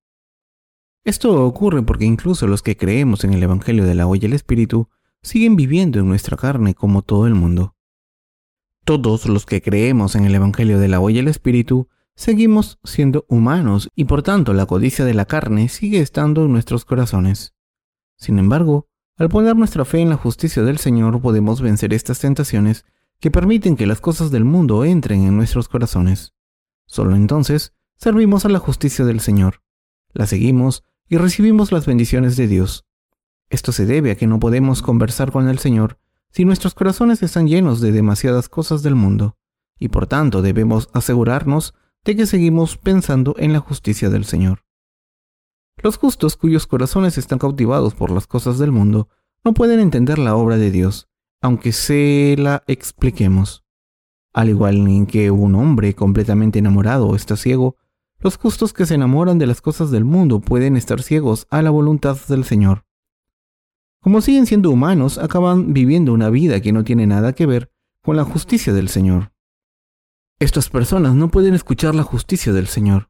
Esto 1.03 1.45
ocurre 1.45 1.81
porque 1.81 2.05
incluso 2.05 2.47
los 2.47 2.61
que 2.61 2.77
creemos 2.77 3.23
en 3.23 3.33
el 3.33 3.43
Evangelio 3.43 3.85
del 3.85 3.99
agua 3.99 4.17
y 4.17 4.25
el 4.25 4.33
Espíritu 4.33 4.89
siguen 5.21 5.55
viviendo 5.55 5.99
en 5.99 6.07
nuestra 6.07 6.37
carne 6.37 6.73
como 6.73 7.01
todo 7.01 7.27
el 7.27 7.35
mundo. 7.35 7.75
Todos 8.85 9.25
los 9.27 9.45
que 9.45 9.61
creemos 9.61 10.15
en 10.15 10.25
el 10.25 10.35
Evangelio 10.35 10.79
del 10.79 10.93
agua 10.93 11.11
y 11.11 11.19
el 11.19 11.27
Espíritu 11.27 11.89
seguimos 12.15 12.79
siendo 12.83 13.25
humanos 13.29 13.89
y 13.95 14.05
por 14.05 14.23
tanto 14.23 14.53
la 14.53 14.65
codicia 14.65 15.05
de 15.05 15.13
la 15.13 15.25
carne 15.25 15.69
sigue 15.69 15.99
estando 15.99 16.45
en 16.45 16.51
nuestros 16.51 16.85
corazones. 16.85 17.53
Sin 18.19 18.37
embargo, 18.37 18.87
al 19.17 19.29
poner 19.29 19.55
nuestra 19.55 19.85
fe 19.85 19.99
en 19.99 20.09
la 20.09 20.17
justicia 20.17 20.61
del 20.63 20.77
Señor 20.77 21.21
podemos 21.21 21.61
vencer 21.61 21.93
estas 21.93 22.19
tentaciones 22.19 22.85
que 23.19 23.31
permiten 23.31 23.75
que 23.75 23.87
las 23.87 24.01
cosas 24.01 24.29
del 24.31 24.45
mundo 24.45 24.85
entren 24.85 25.23
en 25.23 25.35
nuestros 25.35 25.67
corazones. 25.67 26.33
Solo 26.85 27.15
entonces 27.15 27.73
servimos 27.95 28.45
a 28.45 28.49
la 28.49 28.59
justicia 28.59 29.05
del 29.05 29.19
Señor, 29.19 29.61
la 30.13 30.25
seguimos 30.25 30.83
y 31.07 31.17
recibimos 31.17 31.71
las 31.71 31.85
bendiciones 31.85 32.37
de 32.37 32.47
Dios. 32.47 32.85
Esto 33.49 33.71
se 33.71 33.85
debe 33.85 34.11
a 34.11 34.15
que 34.15 34.27
no 34.27 34.39
podemos 34.39 34.81
conversar 34.81 35.31
con 35.31 35.49
el 35.49 35.59
Señor 35.59 35.97
si 36.29 36.45
nuestros 36.45 36.75
corazones 36.75 37.23
están 37.23 37.47
llenos 37.47 37.81
de 37.81 37.91
demasiadas 37.91 38.47
cosas 38.49 38.83
del 38.83 38.95
mundo, 38.95 39.37
y 39.79 39.89
por 39.89 40.07
tanto 40.07 40.41
debemos 40.41 40.89
asegurarnos 40.93 41.73
de 42.05 42.15
que 42.15 42.25
seguimos 42.25 42.77
pensando 42.77 43.35
en 43.37 43.53
la 43.53 43.59
justicia 43.59 44.09
del 44.09 44.25
Señor. 44.25 44.63
Los 45.81 45.97
justos 45.97 46.35
cuyos 46.35 46.67
corazones 46.67 47.17
están 47.17 47.39
cautivados 47.39 47.95
por 47.95 48.11
las 48.11 48.27
cosas 48.27 48.59
del 48.59 48.71
mundo 48.71 49.07
no 49.45 49.53
pueden 49.53 49.79
entender 49.79 50.19
la 50.19 50.35
obra 50.35 50.57
de 50.57 50.71
Dios, 50.71 51.07
aunque 51.41 51.71
se 51.71 52.35
la 52.37 52.63
expliquemos. 52.67 53.63
Al 54.33 54.49
igual 54.49 54.85
que 55.09 55.31
un 55.31 55.55
hombre 55.55 55.95
completamente 55.95 56.59
enamorado 56.59 57.15
está 57.15 57.37
ciego, 57.37 57.77
los 58.19 58.37
justos 58.37 58.73
que 58.73 58.85
se 58.85 58.95
enamoran 58.95 59.39
de 59.39 59.47
las 59.47 59.61
cosas 59.61 59.91
del 59.91 60.03
mundo 60.03 60.41
pueden 60.41 60.75
estar 60.75 61.01
ciegos 61.01 61.47
a 61.49 61.61
la 61.61 61.69
voluntad 61.69 62.17
del 62.27 62.43
Señor. 62.43 62.85
Como 64.01 64.19
siguen 64.19 64.45
siendo 64.45 64.71
humanos, 64.71 65.17
acaban 65.17 65.73
viviendo 65.73 66.13
una 66.13 66.29
vida 66.29 66.61
que 66.61 66.73
no 66.73 66.83
tiene 66.83 67.07
nada 67.07 67.33
que 67.33 67.45
ver 67.45 67.71
con 68.03 68.17
la 68.17 68.25
justicia 68.25 68.73
del 68.73 68.89
Señor. 68.89 69.31
Estas 70.39 70.69
personas 70.69 71.15
no 71.15 71.29
pueden 71.29 71.53
escuchar 71.53 71.95
la 71.95 72.03
justicia 72.03 72.51
del 72.51 72.67
Señor. 72.67 73.08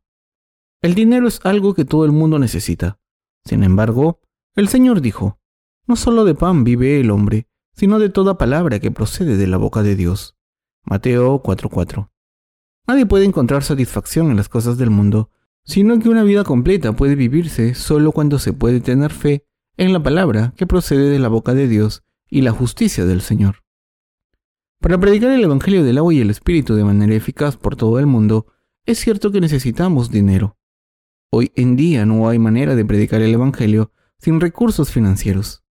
El 0.82 0.96
dinero 0.96 1.28
es 1.28 1.42
algo 1.44 1.74
que 1.74 1.84
todo 1.84 2.06
el 2.06 2.14
mundo 2.14 2.40
necesita. 2.40 3.00
Sin 3.44 3.64
embargo, 3.64 4.22
el 4.56 4.70
Señor 4.70 5.02
dijo, 5.02 5.40
no 5.88 5.98
solo 5.98 6.24
de 6.24 6.36
pan 6.36 6.64
vive 6.64 7.02
el 7.02 7.12
hombre, 7.12 7.48
sino 7.74 8.00
de 8.00 8.10
toda 8.10 8.38
palabra 8.38 8.80
que 8.80 8.92
procede 8.92 9.36
de 9.36 9.48
la 9.48 9.58
boca 9.58 9.84
de 9.84 9.96
Dios. 9.96 10.38
Mateo 10.86 11.42
4:4. 11.44 12.12
Nadie 12.88 13.06
puede 13.06 13.26
encontrar 13.26 13.64
satisfacción 13.64 14.32
en 14.32 14.38
las 14.38 14.48
cosas 14.48 14.78
del 14.78 14.90
mundo, 14.90 15.32
sino 15.66 16.00
que 16.00 16.10
una 16.10 16.24
vida 16.24 16.44
completa 16.44 16.94
puede 16.94 17.16
vivirse 17.16 17.74
solo 17.76 18.12
cuando 18.12 18.40
se 18.40 18.54
puede 18.54 18.80
tener 18.80 19.12
fe 19.12 19.46
en 19.76 19.92
la 19.92 20.02
palabra 20.02 20.54
que 20.56 20.68
procede 20.68 21.10
de 21.10 21.20
la 21.20 21.28
boca 21.28 21.54
de 21.54 21.68
Dios 21.68 22.04
y 22.30 22.42
la 22.42 22.52
justicia 22.52 23.06
del 23.06 23.22
Señor. 23.22 23.64
Para 24.80 24.98
predicar 24.98 25.32
el 25.32 25.44
Evangelio 25.44 25.84
del 25.84 25.98
agua 25.98 26.14
y 26.14 26.22
el 26.22 26.30
Espíritu 26.30 26.76
de 26.76 26.86
manera 26.86 27.16
eficaz 27.16 27.58
por 27.58 27.76
todo 27.76 28.00
el 28.00 28.06
mundo, 28.06 28.48
es 28.86 29.00
cierto 29.00 29.32
que 29.32 29.42
necesitamos 29.42 30.10
dinero. 30.10 30.59
Hoy 31.32 31.52
en 31.56 31.76
día 31.76 32.06
no 32.06 32.28
hay 32.28 32.40
manera 32.40 32.76
de 32.76 32.86
predicar 32.86 33.22
el 33.22 33.34
Evangelio 33.34 33.92
sin 34.18 34.42
recursos 34.42 34.92
financieros. 34.92 35.64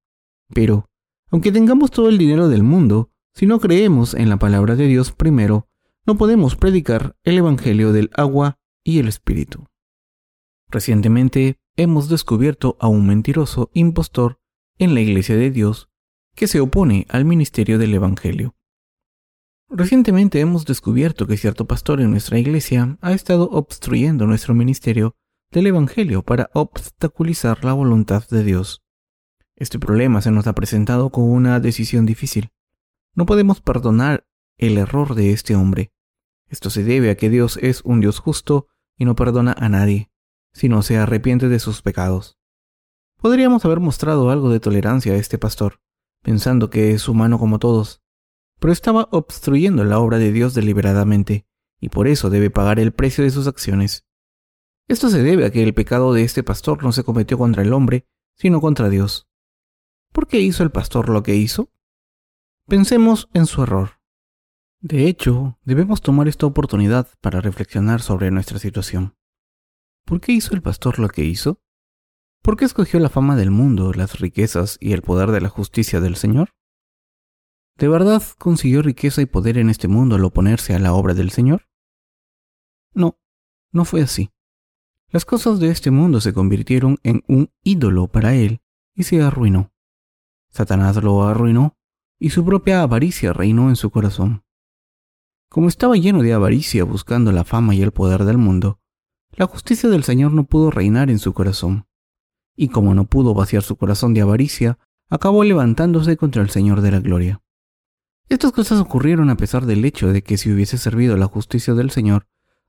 Pero, 0.53 0.91
aunque 1.31 1.51
tengamos 1.51 1.91
todo 1.91 2.09
el 2.09 2.19
dinero 2.19 2.49
del 2.49 2.63
mundo, 2.63 3.11
si 3.35 3.47
no 3.47 3.59
creemos 3.59 4.15
en 4.15 4.29
la 4.29 4.39
palabra 4.39 4.77
de 4.77 4.87
Dios 4.87 5.13
primero, 5.13 5.69
no 6.07 6.17
podemos 6.17 6.57
predicar 6.57 7.17
el 7.25 7.39
Evangelio 7.39 7.93
del 7.93 8.11
agua 8.15 8.59
y 8.85 8.99
el 8.99 9.09
Espíritu. 9.09 9.67
Recientemente 10.69 11.59
hemos 11.77 12.09
descubierto 12.09 12.77
a 12.81 12.89
un 12.89 13.07
mentiroso 13.07 13.71
impostor 13.73 14.39
en 14.79 14.95
la 14.95 15.01
Iglesia 15.01 15.37
de 15.37 15.51
Dios 15.51 15.91
que 16.35 16.47
se 16.47 16.61
opone 16.61 17.07
al 17.09 17.25
ministerio 17.25 17.79
del 17.79 17.95
Evangelio. 17.95 18.55
Recientemente 19.69 20.39
hemos 20.39 20.65
descubierto 20.65 21.27
que 21.27 21.37
cierto 21.37 21.67
pastor 21.67 22.01
en 22.01 22.11
nuestra 22.11 22.39
iglesia 22.39 22.99
ha 23.01 23.13
estado 23.13 23.49
obstruyendo 23.51 24.27
nuestro 24.27 24.55
ministerio 24.55 25.17
del 25.51 25.67
Evangelio 25.67 26.23
para 26.23 26.51
obstaculizar 26.55 27.65
la 27.65 27.73
voluntad 27.73 28.25
de 28.29 28.43
Dios. 28.43 28.83
Este 29.55 29.79
problema 29.79 30.21
se 30.21 30.31
nos 30.31 30.47
ha 30.47 30.55
presentado 30.55 31.11
con 31.11 31.25
una 31.25 31.61
decisión 31.61 32.05
difícil. 32.07 32.51
No 33.15 33.27
podemos 33.27 33.61
perdonar 33.61 34.27
el 34.59 34.77
error 34.79 35.15
de 35.15 35.33
este 35.33 35.57
hombre. 35.57 35.93
Esto 36.49 36.71
se 36.71 36.85
debe 36.85 37.11
a 37.11 37.17
que 37.17 37.31
Dios 37.31 37.59
es 37.63 37.81
un 37.83 38.01
Dios 38.01 38.19
justo 38.19 38.69
y 38.97 39.05
no 39.05 39.15
perdona 39.15 39.55
a 39.59 39.69
nadie 39.69 40.11
si 40.53 40.71
no 40.71 40.81
se 40.81 40.97
arrepiente 40.97 41.51
de 41.51 41.59
sus 41.59 41.83
pecados. 41.83 42.39
Podríamos 43.19 43.63
haber 43.67 43.79
mostrado 43.79 44.31
algo 44.31 44.49
de 44.49 44.59
tolerancia 44.59 45.13
a 45.13 45.17
este 45.17 45.37
pastor, 45.37 45.81
pensando 46.23 46.71
que 46.71 46.93
es 46.93 47.09
humano 47.09 47.39
como 47.39 47.59
todos, 47.59 48.03
pero 48.59 48.73
estaba 48.73 49.07
obstruyendo 49.11 49.85
la 49.85 49.99
obra 49.99 50.17
de 50.17 50.33
Dios 50.33 50.55
deliberadamente, 50.55 51.47
y 51.79 51.91
por 51.91 52.09
eso 52.09 52.31
debe 52.31 52.49
pagar 52.49 52.81
el 52.81 52.93
precio 52.93 53.23
de 53.23 53.31
sus 53.31 53.47
acciones. 53.47 54.06
Esto 54.89 55.11
se 55.11 55.23
debe 55.23 55.45
a 55.45 55.51
que 55.51 55.63
el 55.63 55.75
pecado 55.75 56.13
de 56.13 56.23
este 56.23 56.45
pastor 56.45 56.85
no 56.85 56.93
se 56.93 57.03
cometió 57.03 57.37
contra 57.39 57.63
el 57.63 57.73
hombre, 57.73 58.07
sino 58.35 58.61
contra 58.61 58.89
Dios. 58.89 59.29
¿Por 60.13 60.29
qué 60.29 60.41
hizo 60.41 60.63
el 60.63 60.71
pastor 60.71 61.09
lo 61.09 61.23
que 61.25 61.35
hizo? 61.35 61.73
Pensemos 62.67 63.29
en 63.35 63.47
su 63.47 63.63
error. 63.65 64.01
De 64.81 65.09
hecho, 65.09 65.59
debemos 65.65 66.03
tomar 66.03 66.29
esta 66.29 66.47
oportunidad 66.47 67.09
para 67.21 67.41
reflexionar 67.41 68.01
sobre 68.01 68.31
nuestra 68.31 68.61
situación. 68.61 69.17
¿Por 70.05 70.21
qué 70.21 70.33
hizo 70.33 70.55
el 70.55 70.63
pastor 70.63 71.01
lo 71.01 71.09
que 71.09 71.25
hizo? 71.25 71.61
¿Por 72.43 72.57
qué 72.57 72.65
escogió 72.65 73.01
la 73.01 73.09
fama 73.09 73.35
del 73.35 73.51
mundo, 73.51 73.93
las 73.93 74.21
riquezas 74.21 74.79
y 74.81 74.93
el 74.93 75.03
poder 75.03 75.33
de 75.33 75.41
la 75.41 75.49
justicia 75.49 76.01
del 76.01 76.15
Señor? 76.15 76.55
¿De 77.77 77.89
verdad 77.89 78.23
consiguió 78.39 78.83
riqueza 78.83 79.21
y 79.21 79.27
poder 79.27 79.59
en 79.59 79.69
este 79.69 79.89
mundo 79.89 80.15
al 80.15 80.25
oponerse 80.25 80.75
a 80.75 80.79
la 80.79 80.93
obra 80.95 81.13
del 81.15 81.31
Señor? 81.31 81.69
No, 82.95 83.19
no 83.73 83.85
fue 83.85 84.03
así. 84.03 84.31
Las 85.17 85.25
cosas 85.25 85.61
de 85.61 85.71
este 85.71 85.91
mundo 85.91 86.21
se 86.21 86.35
convirtieron 86.35 86.99
en 87.03 87.25
un 87.27 87.51
ídolo 87.65 88.07
para 88.07 88.35
él 88.35 88.61
y 88.95 89.05
se 89.05 89.23
arruinó. 89.23 89.73
Satanás 90.51 91.03
lo 91.03 91.23
arruinó 91.23 91.75
y 92.19 92.29
su 92.29 92.45
propia 92.45 92.83
avaricia 92.83 93.33
reinó 93.33 93.71
en 93.71 93.77
su 93.77 93.89
corazón. 93.89 94.45
Como 95.49 95.69
estaba 95.69 95.97
lleno 95.97 96.21
de 96.21 96.35
avaricia 96.35 96.85
buscando 96.85 97.33
la 97.33 97.45
fama 97.45 97.75
y 97.75 97.81
el 97.81 97.93
poder 97.93 98.27
del 98.27 98.37
mundo, 98.37 98.79
la 99.33 99.47
justicia 99.47 99.89
del 99.89 100.05
Señor 100.05 100.35
no 100.35 100.45
pudo 100.45 100.71
reinar 100.71 101.09
en 101.09 101.19
su 101.19 101.33
corazón. 101.33 101.87
Y 102.55 102.69
como 102.69 102.95
no 102.95 103.07
pudo 103.07 103.33
vaciar 103.33 103.63
su 103.63 103.77
corazón 103.77 104.13
de 104.13 104.21
avaricia, 104.21 104.79
acabó 105.09 105.45
levantándose 105.45 106.19
contra 106.19 106.43
el 106.43 106.51
Señor 106.51 106.83
de 106.83 106.91
la 106.91 107.01
Gloria. 107.01 107.43
Estas 108.29 108.53
cosas 108.53 108.81
ocurrieron 108.81 109.31
a 109.31 109.39
pesar 109.39 109.65
del 109.65 109.83
hecho 109.87 110.13
de 110.13 110.21
que 110.21 110.37
si 110.37 110.53
hubiese 110.53 110.77
servido 110.77 111.17
la 111.17 111.27
justicia 111.27 111.73
del 111.73 111.91
Señor, 111.91 112.27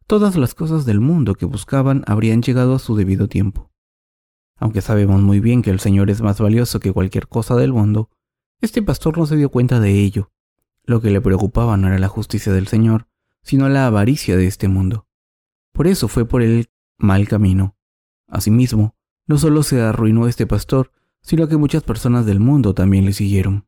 todas 0.07 0.37
las 0.37 0.55
cosas 0.55 0.85
del 0.85 1.01
mundo 1.01 1.35
que 1.35 1.45
buscaban 1.45 2.03
habrían 2.07 2.41
llegado 2.41 2.73
a 2.73 2.79
su 2.79 2.95
debido 2.95 3.27
tiempo. 3.27 3.71
Aunque 4.55 4.81
sabemos 4.81 5.21
muy 5.21 5.41
bien 5.41 5.61
que 5.61 5.69
el 5.69 5.81
Señor 5.81 6.09
es 6.09 6.21
más 6.21 6.39
valioso 6.39 6.79
que 6.79 6.93
cualquier 6.93 7.27
cosa 7.27 7.55
del 7.55 7.73
mundo, 7.73 8.09
este 8.61 8.81
pastor 8.81 9.17
no 9.17 9.25
se 9.27 9.35
dio 9.35 9.49
cuenta 9.49 9.79
de 9.79 9.91
ello. 9.91 10.31
Lo 10.83 11.01
que 11.01 11.11
le 11.11 11.21
preocupaba 11.21 11.77
no 11.77 11.87
era 11.87 11.99
la 11.99 12.07
justicia 12.07 12.53
del 12.53 12.67
Señor, 12.67 13.07
sino 13.43 13.69
la 13.69 13.85
avaricia 13.85 14.37
de 14.37 14.47
este 14.47 14.69
mundo. 14.69 15.07
Por 15.73 15.85
eso 15.85 16.07
fue 16.07 16.25
por 16.25 16.41
el 16.41 16.69
mal 16.97 17.27
camino. 17.27 17.75
Asimismo, 18.27 18.95
no 19.27 19.37
solo 19.37 19.61
se 19.61 19.81
arruinó 19.81 20.27
este 20.27 20.47
pastor, 20.47 20.91
sino 21.21 21.47
que 21.49 21.57
muchas 21.57 21.83
personas 21.83 22.25
del 22.25 22.39
mundo 22.39 22.73
también 22.73 23.05
le 23.05 23.13
siguieron. 23.13 23.67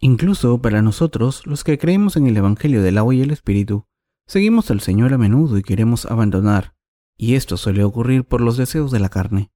Incluso 0.00 0.60
para 0.62 0.80
nosotros, 0.80 1.46
los 1.46 1.62
que 1.62 1.78
creemos 1.78 2.16
en 2.16 2.26
el 2.26 2.36
Evangelio 2.36 2.82
del 2.82 2.98
agua 2.98 3.14
y 3.14 3.20
el 3.20 3.30
Espíritu, 3.30 3.86
seguimos 4.28 4.70
al 4.70 4.80
Señor 4.80 5.14
a 5.14 5.18
menudo 5.18 5.58
y 5.58 5.62
queremos 5.62 6.06
abandonar, 6.06 6.76
y 7.16 7.34
esto 7.34 7.56
suele 7.56 7.82
ocurrir 7.82 8.24
por 8.24 8.40
los 8.40 8.56
deseos 8.56 8.92
de 8.92 9.00
la 9.00 9.08
carne. 9.08 9.50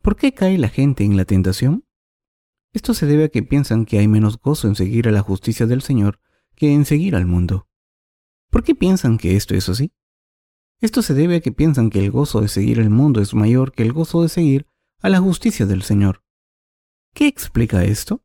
¿Por 0.00 0.16
qué 0.16 0.32
cae 0.32 0.56
la 0.56 0.68
gente 0.68 1.04
en 1.04 1.16
la 1.16 1.26
tentación? 1.26 1.84
Esto 2.72 2.94
se 2.94 3.04
debe 3.04 3.24
a 3.24 3.28
que 3.28 3.42
piensan 3.42 3.84
que 3.84 3.98
hay 3.98 4.06
menos 4.06 4.38
gozo 4.38 4.68
en 4.68 4.76
seguir 4.76 5.08
a 5.08 5.10
la 5.10 5.22
justicia 5.22 5.66
del 5.66 5.82
Señor 5.82 6.20
que 6.54 6.72
en 6.72 6.84
seguir 6.84 7.16
al 7.16 7.26
mundo. 7.26 7.68
¿Por 8.48 8.62
qué 8.62 8.74
piensan 8.74 9.18
que 9.18 9.36
esto 9.36 9.54
es 9.54 9.68
así? 9.68 9.92
Esto 10.80 11.02
se 11.02 11.14
debe 11.14 11.36
a 11.36 11.40
que 11.40 11.52
piensan 11.52 11.90
que 11.90 11.98
el 11.98 12.10
gozo 12.10 12.40
de 12.40 12.48
seguir 12.48 12.78
el 12.78 12.90
mundo 12.90 13.20
es 13.20 13.34
mayor 13.34 13.72
que 13.72 13.82
el 13.82 13.92
gozo 13.92 14.22
de 14.22 14.28
seguir 14.28 14.66
a 15.00 15.08
la 15.08 15.20
justicia 15.20 15.66
del 15.66 15.82
Señor. 15.82 16.22
¿Qué 17.12 17.26
explica 17.26 17.84
esto? 17.84 18.24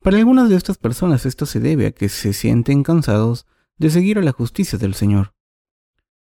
Para 0.00 0.18
algunas 0.18 0.48
de 0.48 0.56
estas 0.56 0.78
personas 0.78 1.26
esto 1.26 1.46
se 1.46 1.58
debe 1.58 1.86
a 1.86 1.90
que 1.90 2.08
se 2.08 2.32
sienten 2.32 2.84
cansados 2.84 3.46
de 3.78 3.90
seguir 3.90 4.18
a 4.18 4.22
la 4.22 4.32
justicia 4.32 4.78
del 4.78 4.94
Señor. 4.94 5.34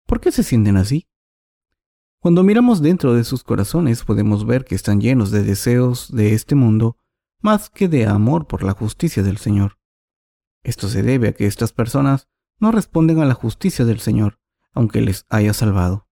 ¿Por 0.06 0.20
qué 0.20 0.32
se 0.32 0.42
sienten 0.42 0.76
así? 0.76 1.08
Cuando 2.20 2.42
miramos 2.42 2.82
dentro 2.82 3.14
de 3.14 3.24
sus 3.24 3.44
corazones 3.44 4.04
podemos 4.04 4.46
ver 4.46 4.64
que 4.64 4.74
están 4.74 5.00
llenos 5.00 5.30
de 5.30 5.42
deseos 5.42 6.14
de 6.14 6.34
este 6.34 6.54
mundo 6.54 6.98
más 7.40 7.70
que 7.70 7.88
de 7.88 8.06
amor 8.06 8.46
por 8.46 8.62
la 8.62 8.72
justicia 8.72 9.22
del 9.22 9.38
Señor. 9.38 9.78
Esto 10.62 10.88
se 10.88 11.02
debe 11.02 11.28
a 11.28 11.32
que 11.32 11.46
estas 11.46 11.72
personas 11.72 12.28
no 12.58 12.70
responden 12.70 13.20
a 13.20 13.24
la 13.24 13.34
justicia 13.34 13.84
del 13.84 14.00
Señor, 14.00 14.38
aunque 14.72 15.00
les 15.00 15.24
haya 15.30 15.54
salvado. 15.54 16.08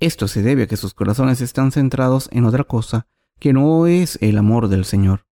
Esto 0.00 0.26
se 0.26 0.42
debe 0.42 0.64
a 0.64 0.66
que 0.66 0.76
sus 0.76 0.92
corazones 0.92 1.40
están 1.40 1.70
centrados 1.70 2.28
en 2.32 2.44
otra 2.44 2.64
cosa 2.64 3.06
que 3.38 3.52
no 3.52 3.86
es 3.86 4.18
el 4.20 4.36
amor 4.38 4.68
del 4.68 4.84
Señor. 4.84 5.26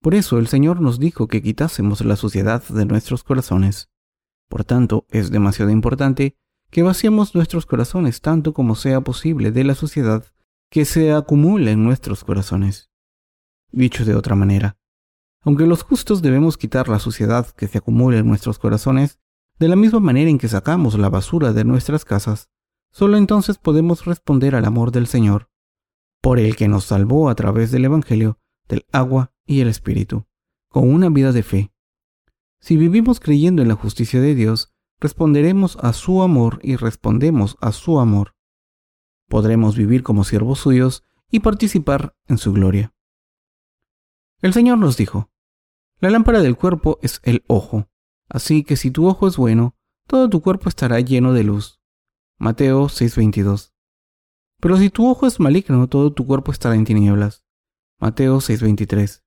Por 0.00 0.14
eso 0.14 0.38
el 0.38 0.46
Señor 0.46 0.80
nos 0.80 0.98
dijo 0.98 1.26
que 1.28 1.42
quitásemos 1.42 2.00
la 2.04 2.16
suciedad 2.16 2.62
de 2.68 2.86
nuestros 2.86 3.24
corazones. 3.24 3.90
Por 4.48 4.64
tanto, 4.64 5.06
es 5.10 5.30
demasiado 5.30 5.70
importante 5.70 6.36
que 6.70 6.82
vaciemos 6.82 7.34
nuestros 7.34 7.66
corazones 7.66 8.20
tanto 8.20 8.52
como 8.52 8.74
sea 8.74 9.00
posible 9.00 9.50
de 9.52 9.64
la 9.64 9.74
suciedad 9.74 10.24
que 10.70 10.84
se 10.84 11.12
acumula 11.12 11.70
en 11.70 11.84
nuestros 11.84 12.24
corazones. 12.24 12.90
Dicho 13.70 14.04
de 14.04 14.14
otra 14.14 14.34
manera, 14.36 14.78
aunque 15.42 15.66
los 15.66 15.82
justos 15.82 16.22
debemos 16.22 16.58
quitar 16.58 16.88
la 16.88 16.98
suciedad 16.98 17.46
que 17.50 17.68
se 17.68 17.78
acumula 17.78 18.18
en 18.18 18.26
nuestros 18.26 18.58
corazones, 18.58 19.20
de 19.58 19.68
la 19.68 19.76
misma 19.76 20.00
manera 20.00 20.28
en 20.28 20.38
que 20.38 20.48
sacamos 20.48 20.98
la 20.98 21.08
basura 21.08 21.52
de 21.52 21.64
nuestras 21.64 22.04
casas, 22.04 22.50
solo 22.90 23.16
entonces 23.16 23.56
podemos 23.58 24.04
responder 24.04 24.54
al 24.54 24.64
amor 24.64 24.90
del 24.90 25.06
Señor, 25.06 25.48
por 26.20 26.38
el 26.38 26.56
que 26.56 26.68
nos 26.68 26.84
salvó 26.84 27.28
a 27.30 27.34
través 27.36 27.70
del 27.70 27.84
Evangelio, 27.84 28.40
del 28.68 28.86
agua 28.90 29.32
y 29.46 29.60
el 29.60 29.68
Espíritu, 29.68 30.26
con 30.68 30.92
una 30.92 31.08
vida 31.10 31.30
de 31.32 31.42
fe. 31.42 31.72
Si 32.60 32.76
vivimos 32.76 33.20
creyendo 33.20 33.62
en 33.62 33.68
la 33.68 33.74
justicia 33.74 34.20
de 34.20 34.34
Dios, 34.34 34.72
responderemos 34.98 35.76
a 35.80 35.92
su 35.92 36.22
amor 36.22 36.58
y 36.62 36.76
respondemos 36.76 37.56
a 37.60 37.72
su 37.72 38.00
amor. 38.00 38.34
Podremos 39.28 39.76
vivir 39.76 40.02
como 40.02 40.24
siervos 40.24 40.60
suyos 40.60 41.04
y 41.30 41.40
participar 41.40 42.16
en 42.26 42.38
su 42.38 42.52
gloria. 42.52 42.94
El 44.40 44.52
Señor 44.52 44.78
nos 44.78 44.96
dijo, 44.96 45.30
la 45.98 46.10
lámpara 46.10 46.40
del 46.40 46.56
cuerpo 46.56 46.98
es 47.02 47.20
el 47.24 47.42
ojo. 47.46 47.88
Así 48.28 48.64
que 48.64 48.76
si 48.76 48.90
tu 48.90 49.06
ojo 49.06 49.26
es 49.28 49.36
bueno, 49.36 49.76
todo 50.06 50.28
tu 50.28 50.42
cuerpo 50.42 50.68
estará 50.68 51.00
lleno 51.00 51.32
de 51.32 51.42
luz. 51.42 51.80
Mateo 52.38 52.88
6:22. 52.88 53.72
Pero 54.60 54.76
si 54.76 54.90
tu 54.90 55.08
ojo 55.08 55.26
es 55.26 55.40
maligno, 55.40 55.88
todo 55.88 56.12
tu 56.12 56.26
cuerpo 56.26 56.52
estará 56.52 56.74
en 56.74 56.84
tinieblas. 56.84 57.44
Mateo 57.98 58.40
6:23. 58.40 59.25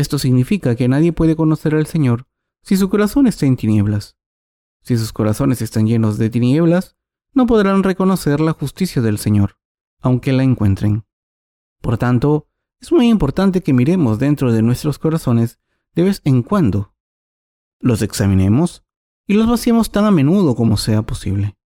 Esto 0.00 0.18
significa 0.18 0.76
que 0.76 0.88
nadie 0.88 1.12
puede 1.12 1.36
conocer 1.36 1.74
al 1.74 1.84
Señor 1.84 2.26
si 2.62 2.78
su 2.78 2.88
corazón 2.88 3.26
está 3.26 3.44
en 3.44 3.56
tinieblas. 3.56 4.16
Si 4.82 4.96
sus 4.96 5.12
corazones 5.12 5.60
están 5.60 5.86
llenos 5.86 6.16
de 6.16 6.30
tinieblas, 6.30 6.96
no 7.34 7.46
podrán 7.46 7.82
reconocer 7.82 8.40
la 8.40 8.54
justicia 8.54 9.02
del 9.02 9.18
Señor, 9.18 9.58
aunque 10.00 10.32
la 10.32 10.42
encuentren. 10.42 11.04
Por 11.82 11.98
tanto, 11.98 12.48
es 12.80 12.90
muy 12.92 13.10
importante 13.10 13.62
que 13.62 13.74
miremos 13.74 14.18
dentro 14.18 14.54
de 14.54 14.62
nuestros 14.62 14.98
corazones 14.98 15.58
de 15.94 16.04
vez 16.04 16.22
en 16.24 16.44
cuando 16.44 16.94
los 17.78 18.00
examinemos 18.00 18.82
y 19.26 19.34
los 19.34 19.46
vaciemos 19.46 19.92
tan 19.92 20.06
a 20.06 20.10
menudo 20.10 20.54
como 20.54 20.78
sea 20.78 21.02
posible. 21.02 21.58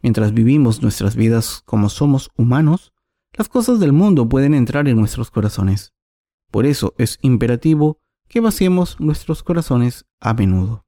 Mientras 0.00 0.32
vivimos 0.32 0.80
nuestras 0.80 1.16
vidas 1.16 1.60
como 1.66 1.90
somos 1.90 2.30
humanos, 2.34 2.94
las 3.34 3.50
cosas 3.50 3.78
del 3.78 3.92
mundo 3.92 4.26
pueden 4.26 4.54
entrar 4.54 4.88
en 4.88 4.96
nuestros 4.96 5.30
corazones. 5.30 5.92
Por 6.52 6.66
eso 6.66 6.94
es 6.98 7.18
imperativo 7.22 7.98
que 8.28 8.40
vaciemos 8.40 9.00
nuestros 9.00 9.42
corazones 9.42 10.04
a 10.20 10.34
menudo. 10.34 10.84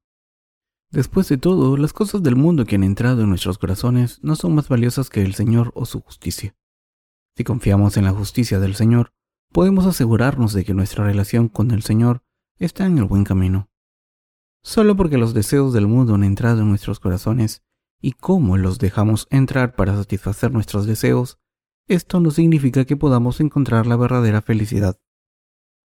Después 0.91 1.27
de 1.31 1.39
todo, 1.39 1.79
las 1.79 1.95
cosas 1.95 2.23
del 2.23 2.37
mundo 2.37 2.67
que 2.67 2.77
han 2.77 2.85
entrado 2.85 3.23
en 3.23 3.31
nuestros 3.31 3.57
corazones 3.57 4.21
no 4.23 4.37
son 4.37 4.55
más 4.55 4.69
valiosas 4.69 5.09
que 5.09 5.23
el 5.23 5.35
Señor 5.35 5.73
o 5.75 5.87
su 5.87 6.01
justicia. 6.01 6.55
Si 7.35 7.45
confiamos 7.45 7.97
en 7.97 8.05
la 8.05 8.13
justicia 8.13 8.61
del 8.61 8.75
Señor, 8.75 9.15
podemos 9.53 9.87
asegurarnos 9.87 10.53
de 10.53 10.67
que 10.67 10.75
nuestra 10.75 11.05
relación 11.07 11.49
con 11.49 11.71
el 11.71 11.83
Señor 11.83 12.23
está 12.59 12.85
en 12.85 12.99
el 12.99 13.05
buen 13.05 13.25
camino. 13.25 13.71
Solo 14.63 14.97
porque 14.97 15.17
los 15.17 15.33
deseos 15.33 15.73
del 15.73 15.87
mundo 15.87 16.15
han 16.15 16.25
entrado 16.25 16.61
en 16.61 16.69
nuestros 16.69 17.01
corazones 17.01 17.63
y 18.03 18.13
cómo 18.13 18.59
los 18.59 18.79
dejamos 18.79 19.29
entrar 19.31 19.75
para 19.77 19.97
satisfacer 19.97 20.53
nuestros 20.53 20.85
deseos, 20.85 21.39
esto 21.89 22.21
no 22.21 22.31
significa 22.31 22.85
que 22.85 22.99
podamos 22.99 23.41
encontrar 23.41 23.87
la 23.87 23.97
verdadera 23.97 24.43
felicidad. 24.43 25.01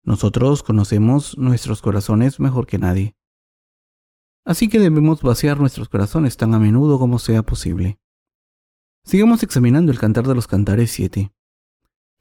Nosotros 0.06 0.62
conocemos 0.62 1.36
nuestros 1.36 1.82
corazones 1.82 2.39
mejor 2.39 2.68
que 2.68 2.78
nadie. 2.78 3.15
Así 4.46 4.70
que 4.70 4.78
debemos 4.78 5.24
vaciar 5.24 5.60
nuestros 5.60 5.89
corazones 5.89 6.38
tan 6.38 6.54
a 6.54 6.60
menudo 6.60 7.00
como 7.00 7.18
sea 7.18 7.41
posible. 7.41 8.00
Sigamos 9.04 9.41
examinando 9.41 9.91
el 9.91 9.98
Cantar 9.98 10.28
de 10.28 10.36
los 10.36 10.46
Cantares 10.46 10.91
7. 10.91 11.34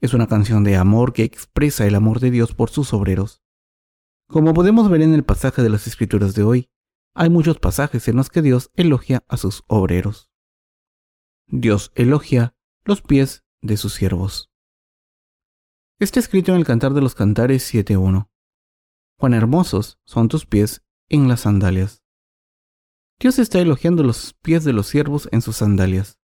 Es 0.01 0.15
una 0.15 0.25
canción 0.25 0.63
de 0.63 0.77
amor 0.77 1.13
que 1.13 1.23
expresa 1.23 1.85
el 1.85 1.93
amor 1.93 2.19
de 2.19 2.31
Dios 2.31 2.55
por 2.55 2.71
sus 2.71 2.91
obreros. 2.91 3.43
Como 4.27 4.55
podemos 4.55 4.89
ver 4.89 5.03
en 5.03 5.13
el 5.13 5.23
pasaje 5.23 5.61
de 5.61 5.69
las 5.69 5.85
Escrituras 5.85 6.33
de 6.33 6.41
hoy, 6.41 6.69
hay 7.13 7.29
muchos 7.29 7.59
pasajes 7.59 8.07
en 8.07 8.15
los 8.15 8.31
que 8.31 8.41
Dios 8.41 8.71
elogia 8.73 9.23
a 9.27 9.37
sus 9.37 9.63
obreros. 9.67 10.31
Dios 11.45 11.91
elogia 11.93 12.55
los 12.83 13.03
pies 13.03 13.45
de 13.61 13.77
sus 13.77 13.93
siervos. 13.93 14.51
Está 15.97 16.19
escrito 16.19 16.51
en 16.51 16.57
el 16.57 16.65
Cantar 16.65 16.93
de 16.93 16.99
los 16.99 17.15
Cantares 17.15 17.73
7.1. 17.73 18.29
Cuán 19.17 19.33
hermosos 19.33 19.97
son 20.03 20.27
tus 20.27 20.45
pies 20.45 20.83
en 21.07 21.29
las 21.29 21.41
sandalias. 21.41 22.03
Dios 23.17 23.39
está 23.39 23.61
elogiando 23.61 24.03
los 24.03 24.33
pies 24.41 24.65
de 24.65 24.73
los 24.73 24.87
siervos 24.87 25.29
en 25.31 25.41
sus 25.41 25.55
sandalias. 25.55 26.19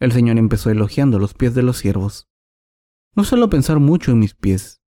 El 0.00 0.12
Señor 0.12 0.38
empezó 0.38 0.70
elogiando 0.70 1.18
los 1.18 1.34
pies 1.34 1.54
de 1.54 1.62
los 1.62 1.76
siervos. 1.76 2.30
No 3.14 3.24
suelo 3.24 3.50
pensar 3.50 3.78
mucho 3.78 4.10
en 4.10 4.20
mis 4.20 4.32
pies, 4.32 4.80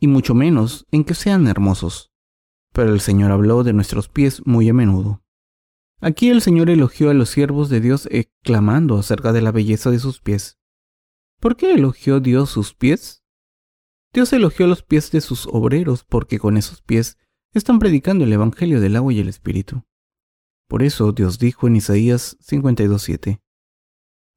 y 0.00 0.08
mucho 0.08 0.34
menos 0.34 0.84
en 0.90 1.04
que 1.04 1.14
sean 1.14 1.46
hermosos. 1.46 2.10
Pero 2.72 2.92
el 2.92 3.00
Señor 3.00 3.30
habló 3.30 3.62
de 3.62 3.74
nuestros 3.74 4.08
pies 4.08 4.42
muy 4.44 4.68
a 4.68 4.74
menudo. 4.74 5.22
Aquí 6.00 6.30
el 6.30 6.42
Señor 6.42 6.68
elogió 6.68 7.10
a 7.10 7.14
los 7.14 7.28
siervos 7.28 7.68
de 7.68 7.80
Dios 7.80 8.08
exclamando 8.10 8.98
acerca 8.98 9.32
de 9.32 9.40
la 9.40 9.52
belleza 9.52 9.92
de 9.92 10.00
sus 10.00 10.20
pies. 10.20 10.58
¿Por 11.38 11.54
qué 11.54 11.74
elogió 11.74 12.18
Dios 12.18 12.50
sus 12.50 12.74
pies? 12.74 13.21
Dios 14.14 14.32
elogió 14.34 14.66
los 14.66 14.82
pies 14.82 15.10
de 15.10 15.22
sus 15.22 15.46
obreros 15.46 16.04
porque 16.04 16.38
con 16.38 16.56
esos 16.58 16.82
pies 16.82 17.16
están 17.54 17.78
predicando 17.78 18.24
el 18.24 18.32
Evangelio 18.32 18.80
del 18.80 18.96
agua 18.96 19.12
y 19.12 19.20
el 19.20 19.28
Espíritu. 19.28 19.84
Por 20.68 20.82
eso 20.82 21.12
Dios 21.12 21.38
dijo 21.38 21.66
en 21.66 21.76
Isaías 21.76 22.36
52.7, 22.40 23.42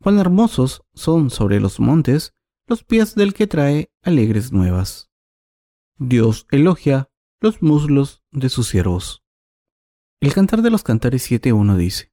Cuán 0.02 0.18
hermosos 0.20 0.84
son 0.94 1.30
sobre 1.30 1.60
los 1.60 1.80
montes 1.80 2.34
los 2.68 2.84
pies 2.84 3.16
del 3.16 3.34
que 3.34 3.48
trae 3.48 3.92
alegres 4.02 4.52
nuevas. 4.52 5.10
Dios 5.98 6.48
elogia 6.52 7.10
los 7.42 7.62
muslos 7.62 8.24
de 8.32 8.50
sus 8.50 8.68
siervos. 8.68 9.24
El 10.22 10.34
cantar 10.34 10.62
de 10.62 10.70
los 10.70 10.84
cantares 10.84 11.30
7.1 11.30 11.76
dice, 11.76 12.12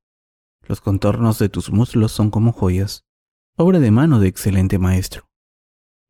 Los 0.63 0.81
contornos 0.81 1.39
de 1.39 1.49
tus 1.49 1.71
muslos 1.71 2.13
son 2.13 2.31
como 2.31 2.53
joyas, 2.53 3.05
obra 3.57 3.79
de 3.79 3.91
mano 3.91 4.19
de 4.19 4.29
excelente 4.29 4.79
maestro. 4.79 5.29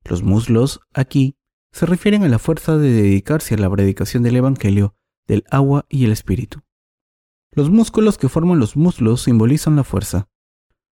Los 0.05 0.23
muslos, 0.23 0.81
aquí, 0.93 1.37
se 1.73 1.87
refieren 1.87 2.23
a 2.23 2.29
la 2.29 2.39
fuerza 2.39 2.77
de 2.77 2.91
dedicarse 2.93 3.55
a 3.55 3.59
la 3.59 3.71
predicación 3.71 4.23
del 4.23 4.37
Evangelio, 4.37 4.95
del 5.27 5.45
agua 5.51 5.87
y 5.89 6.05
el 6.05 6.13
Espíritu. 6.13 6.61
Los 7.51 7.71
músculos 7.71 8.19
que 8.19 8.29
forman 8.29 8.59
los 8.59 8.77
muslos 8.77 9.23
simbolizan 9.23 9.77
la 9.77 9.85
fuerza. 9.85 10.29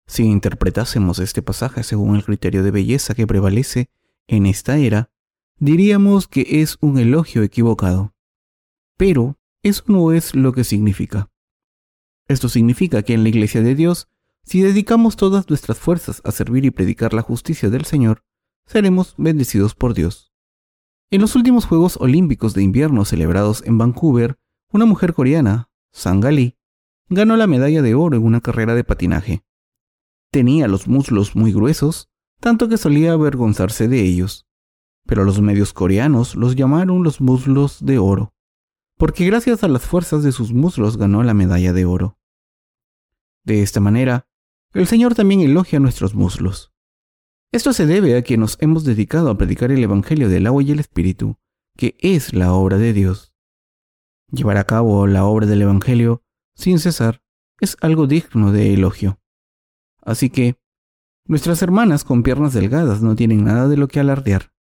Si 0.07 0.23
interpretásemos 0.23 1.19
este 1.19 1.41
pasaje 1.41 1.83
según 1.83 2.15
el 2.15 2.23
criterio 2.23 2.63
de 2.63 2.71
belleza 2.71 3.15
que 3.15 3.27
prevalece 3.27 3.89
en 4.27 4.45
esta 4.45 4.77
era, 4.77 5.11
diríamos 5.57 6.27
que 6.27 6.61
es 6.61 6.77
un 6.81 6.97
elogio 6.97 7.43
equivocado. 7.43 8.13
Pero 8.97 9.37
eso 9.61 9.83
no 9.87 10.11
es 10.11 10.35
lo 10.35 10.53
que 10.53 10.63
significa. 10.63 11.29
Esto 12.27 12.49
significa 12.49 13.03
que 13.03 13.13
en 13.13 13.23
la 13.23 13.29
Iglesia 13.29 13.61
de 13.61 13.75
Dios, 13.75 14.07
si 14.43 14.61
dedicamos 14.61 15.15
todas 15.15 15.49
nuestras 15.49 15.77
fuerzas 15.77 16.21
a 16.25 16.31
servir 16.31 16.65
y 16.65 16.71
predicar 16.71 17.13
la 17.13 17.21
justicia 17.21 17.69
del 17.69 17.85
Señor, 17.85 18.23
seremos 18.65 19.13
bendecidos 19.17 19.75
por 19.75 19.93
Dios. 19.93 20.32
En 21.13 21.21
los 21.21 21.35
últimos 21.35 21.65
Juegos 21.65 21.97
Olímpicos 22.01 22.55
de 22.55 22.63
Invierno 22.63 23.05
celebrados 23.05 23.61
en 23.67 23.77
Vancouver, 23.77 24.39
una 24.71 24.85
mujer 24.85 25.13
coreana, 25.13 25.69
Sangali, 25.91 26.57
ganó 27.07 27.37
la 27.37 27.45
medalla 27.45 27.83
de 27.83 27.93
oro 27.93 28.17
en 28.17 28.23
una 28.23 28.41
carrera 28.41 28.73
de 28.73 28.83
patinaje. 28.83 29.43
Tenía 30.31 30.67
los 30.67 30.87
muslos 30.87 31.35
muy 31.35 31.53
gruesos, 31.53 32.09
tanto 32.39 32.67
que 32.67 32.79
solía 32.79 33.11
avergonzarse 33.11 33.87
de 33.87 34.01
ellos, 34.01 34.47
pero 35.05 35.23
los 35.23 35.39
medios 35.39 35.71
coreanos 35.71 36.33
los 36.33 36.55
llamaron 36.55 37.03
los 37.03 37.21
muslos 37.21 37.85
de 37.85 37.99
oro, 37.99 38.33
porque 38.97 39.27
gracias 39.27 39.63
a 39.63 39.67
las 39.67 39.83
fuerzas 39.83 40.23
de 40.23 40.31
sus 40.31 40.51
muslos 40.51 40.97
ganó 40.97 41.21
la 41.21 41.35
medalla 41.35 41.73
de 41.73 41.85
oro. 41.85 42.17
De 43.43 43.61
esta 43.61 43.79
manera, 43.79 44.27
el 44.73 44.87
Señor 44.87 45.13
también 45.13 45.41
elogia 45.41 45.79
nuestros 45.79 46.15
muslos. 46.15 46.72
Esto 47.53 47.71
se 47.71 47.85
debe 47.85 48.17
a 48.17 48.23
que 48.23 48.35
nos 48.35 48.57
hemos 48.61 48.83
dedicado 48.83 49.29
a 49.29 49.37
predicar 49.37 49.71
el 49.71 49.83
Evangelio 49.83 50.27
del 50.27 50.47
agua 50.47 50.63
y 50.63 50.71
el 50.71 50.79
Espíritu, 50.79 51.37
que 51.77 51.95
es 51.99 52.33
la 52.33 52.51
obra 52.51 52.79
de 52.79 52.93
Dios. 52.93 53.31
Llevar 54.31 54.57
a 54.57 54.63
cabo 54.63 55.05
la 55.05 55.25
obra 55.25 55.45
del 55.45 55.61
Evangelio 55.61 56.23
sin 56.55 56.79
cesar 56.79 57.21
es 57.59 57.77
algo 57.79 58.07
digno 58.07 58.51
de 58.51 58.73
elogio. 58.73 59.19
Así 60.01 60.31
que, 60.31 60.57
nuestras 61.27 61.61
hermanas 61.61 62.03
con 62.03 62.23
piernas 62.23 62.53
delgadas 62.53 63.03
no 63.03 63.15
tienen 63.15 63.43
nada 63.43 63.67
de 63.67 63.77
lo 63.77 63.87
que 63.87 63.99
alardear, 63.99 64.51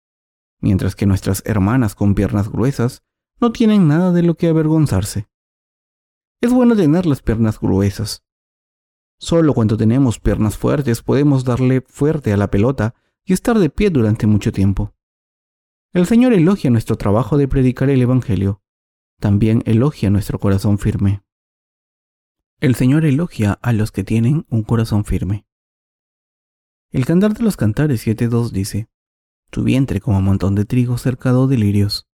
mientras 0.60 0.94
que 0.94 1.06
nuestras 1.06 1.42
hermanas 1.46 1.94
con 1.94 2.14
piernas 2.14 2.50
gruesas 2.50 3.02
no 3.40 3.52
tienen 3.52 3.88
nada 3.88 4.12
de 4.12 4.22
lo 4.22 4.34
que 4.34 4.48
avergonzarse. 4.48 5.30
Es 6.42 6.52
bueno 6.52 6.76
tener 6.76 7.06
las 7.06 7.22
piernas 7.22 7.58
gruesas, 7.58 8.22
Solo 9.22 9.54
cuando 9.54 9.76
tenemos 9.76 10.18
piernas 10.18 10.58
fuertes 10.58 11.00
podemos 11.00 11.44
darle 11.44 11.80
fuerte 11.82 12.32
a 12.32 12.36
la 12.36 12.50
pelota 12.50 12.96
y 13.24 13.32
estar 13.32 13.56
de 13.56 13.70
pie 13.70 13.88
durante 13.88 14.26
mucho 14.26 14.50
tiempo. 14.50 14.96
El 15.92 16.06
Señor 16.06 16.32
elogia 16.32 16.70
nuestro 16.70 16.96
trabajo 16.96 17.38
de 17.38 17.46
predicar 17.46 17.88
el 17.88 18.02
Evangelio. 18.02 18.62
También 19.20 19.62
elogia 19.64 20.10
nuestro 20.10 20.40
corazón 20.40 20.80
firme. 20.80 21.22
El 22.58 22.74
Señor 22.74 23.04
elogia 23.04 23.60
a 23.62 23.72
los 23.72 23.92
que 23.92 24.02
tienen 24.02 24.44
un 24.50 24.64
corazón 24.64 25.04
firme. 25.04 25.46
El 26.90 27.06
cantar 27.06 27.32
de 27.32 27.44
los 27.44 27.56
cantares 27.56 28.04
7.2 28.04 28.50
dice, 28.50 28.88
Tu 29.50 29.62
vientre 29.62 30.00
como 30.00 30.20
montón 30.20 30.56
de 30.56 30.64
trigo 30.64 30.98
cercado 30.98 31.46
de 31.46 31.58
lirios. 31.58 32.08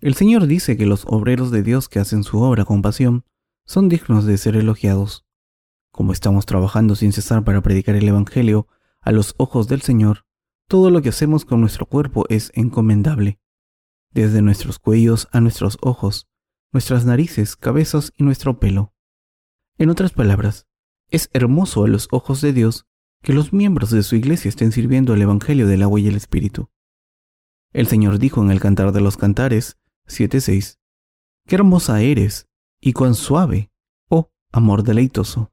El 0.00 0.14
Señor 0.14 0.48
dice 0.48 0.76
que 0.76 0.86
los 0.86 1.04
obreros 1.06 1.52
de 1.52 1.62
Dios 1.62 1.88
que 1.88 2.00
hacen 2.00 2.24
su 2.24 2.40
obra 2.42 2.64
con 2.64 2.82
pasión 2.82 3.24
son 3.64 3.88
dignos 3.88 4.24
de 4.24 4.36
ser 4.38 4.56
elogiados 4.56 5.24
como 5.92 6.12
estamos 6.12 6.46
trabajando 6.46 6.96
sin 6.96 7.12
cesar 7.12 7.44
para 7.44 7.60
predicar 7.60 7.94
el 7.94 8.08
Evangelio 8.08 8.66
a 9.00 9.12
los 9.12 9.34
ojos 9.36 9.68
del 9.68 9.82
Señor, 9.82 10.24
todo 10.66 10.90
lo 10.90 11.02
que 11.02 11.10
hacemos 11.10 11.44
con 11.44 11.60
nuestro 11.60 11.86
cuerpo 11.86 12.24
es 12.28 12.50
encomendable, 12.54 13.38
desde 14.10 14.42
nuestros 14.42 14.78
cuellos 14.78 15.28
a 15.30 15.40
nuestros 15.40 15.78
ojos, 15.82 16.28
nuestras 16.72 17.04
narices, 17.04 17.56
cabezas 17.56 18.12
y 18.16 18.24
nuestro 18.24 18.58
pelo. 18.58 18.94
En 19.78 19.90
otras 19.90 20.12
palabras, 20.12 20.66
es 21.10 21.28
hermoso 21.34 21.84
a 21.84 21.88
los 21.88 22.08
ojos 22.10 22.40
de 22.40 22.52
Dios 22.52 22.86
que 23.22 23.34
los 23.34 23.52
miembros 23.52 23.90
de 23.90 24.02
su 24.02 24.16
iglesia 24.16 24.48
estén 24.48 24.72
sirviendo 24.72 25.14
el 25.14 25.22
Evangelio 25.22 25.66
del 25.66 25.82
agua 25.82 26.00
y 26.00 26.08
el 26.08 26.16
Espíritu. 26.16 26.70
El 27.72 27.86
Señor 27.86 28.18
dijo 28.18 28.42
en 28.42 28.50
el 28.50 28.60
Cantar 28.60 28.92
de 28.92 29.00
los 29.00 29.16
Cantares 29.16 29.78
7.6, 30.06 30.78
Qué 31.46 31.54
hermosa 31.54 32.00
eres 32.00 32.48
y 32.80 32.92
cuán 32.92 33.14
suave, 33.14 33.70
oh 34.08 34.32
amor 34.52 34.82
deleitoso. 34.82 35.51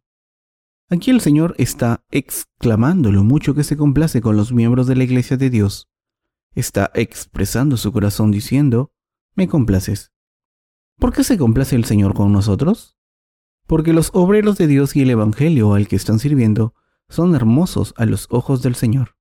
Aquí 0.91 1.11
el 1.11 1.21
Señor 1.21 1.53
está 1.59 2.03
exclamando 2.09 3.11
lo 3.11 3.23
mucho 3.23 3.53
que 3.53 3.63
se 3.63 3.77
complace 3.77 4.21
con 4.21 4.35
los 4.35 4.51
miembros 4.51 4.87
de 4.87 4.95
la 4.95 5.03
Iglesia 5.03 5.37
de 5.37 5.51
Dios. 5.51 5.87
Está 6.55 6.89
expresando 6.95 7.77
su 7.77 7.91
corazón 7.91 8.31
diciendo, 8.31 8.91
me 9.35 9.47
complaces. 9.47 10.11
¿Por 10.97 11.13
qué 11.13 11.23
se 11.23 11.37
complace 11.37 11.75
el 11.75 11.85
Señor 11.85 12.15
con 12.15 12.31
nosotros? 12.31 12.97
Porque 13.67 13.93
los 13.93 14.09
obreros 14.15 14.57
de 14.57 14.65
Dios 14.65 14.95
y 14.95 15.03
el 15.03 15.11
Evangelio 15.11 15.75
al 15.75 15.87
que 15.87 15.95
están 15.95 16.17
sirviendo 16.17 16.73
son 17.07 17.35
hermosos 17.35 17.93
a 17.95 18.07
los 18.07 18.25
ojos 18.31 18.63
del 18.63 18.73
Señor. 18.73 19.15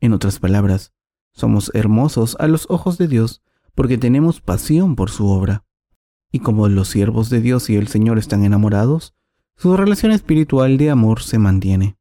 En 0.00 0.14
otras 0.14 0.38
palabras, 0.38 0.94
somos 1.34 1.70
hermosos 1.74 2.34
a 2.40 2.48
los 2.48 2.64
ojos 2.70 2.96
de 2.96 3.08
Dios 3.08 3.42
porque 3.74 3.98
tenemos 3.98 4.40
pasión 4.40 4.96
por 4.96 5.10
su 5.10 5.28
obra. 5.28 5.66
Y 6.32 6.38
como 6.38 6.66
los 6.68 6.88
siervos 6.88 7.28
de 7.28 7.42
Dios 7.42 7.68
y 7.68 7.76
el 7.76 7.88
Señor 7.88 8.16
están 8.16 8.42
enamorados, 8.42 9.17
su 9.58 9.76
relación 9.76 10.12
espiritual 10.12 10.78
de 10.78 10.88
amor 10.88 11.20
se 11.20 11.40
mantiene. 11.40 11.98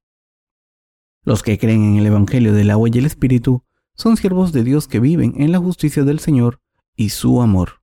Los 1.24 1.42
que 1.42 1.58
creen 1.58 1.84
en 1.84 1.98
el 1.98 2.06
Evangelio 2.06 2.54
del 2.54 2.70
agua 2.70 2.88
y 2.94 3.00
el 3.00 3.08
Espíritu 3.08 3.64
son 3.96 4.16
siervos 4.16 4.54
de 4.54 4.64
Dios 4.64 4.88
que 4.88 5.00
viven 5.00 5.34
en 5.38 5.52
la 5.52 5.58
justicia 5.58 6.04
del 6.04 6.20
Señor 6.20 6.62
y 6.96 7.10
su 7.10 7.42
amor. 7.42 7.82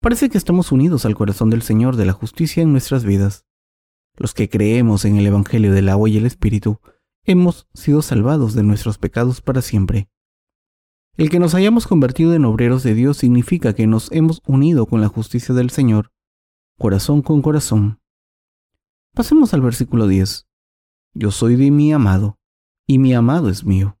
Parece 0.00 0.30
que 0.30 0.38
estamos 0.38 0.72
unidos 0.72 1.04
al 1.04 1.14
corazón 1.14 1.50
del 1.50 1.60
Señor 1.60 1.96
de 1.96 2.06
la 2.06 2.14
justicia 2.14 2.62
en 2.62 2.72
nuestras 2.72 3.04
vidas. 3.04 3.44
Los 4.16 4.32
que 4.32 4.48
creemos 4.48 5.04
en 5.04 5.18
el 5.18 5.26
Evangelio 5.26 5.74
del 5.74 5.90
agua 5.90 6.08
y 6.08 6.16
el 6.16 6.24
Espíritu 6.24 6.80
hemos 7.24 7.68
sido 7.74 8.00
salvados 8.00 8.54
de 8.54 8.62
nuestros 8.62 8.96
pecados 8.96 9.42
para 9.42 9.60
siempre. 9.60 10.08
El 11.18 11.28
que 11.28 11.40
nos 11.40 11.54
hayamos 11.54 11.86
convertido 11.86 12.32
en 12.32 12.46
obreros 12.46 12.82
de 12.84 12.94
Dios 12.94 13.18
significa 13.18 13.74
que 13.74 13.86
nos 13.86 14.10
hemos 14.12 14.40
unido 14.46 14.86
con 14.86 15.02
la 15.02 15.08
justicia 15.08 15.54
del 15.54 15.68
Señor, 15.68 16.10
corazón 16.78 17.20
con 17.20 17.42
corazón. 17.42 18.00
Pasemos 19.12 19.52
al 19.54 19.60
versículo 19.60 20.06
10. 20.06 20.46
Yo 21.14 21.32
soy 21.32 21.56
de 21.56 21.72
mi 21.72 21.92
amado, 21.92 22.38
y 22.86 23.00
mi 23.00 23.12
amado 23.12 23.48
es 23.48 23.64
mío. 23.64 23.98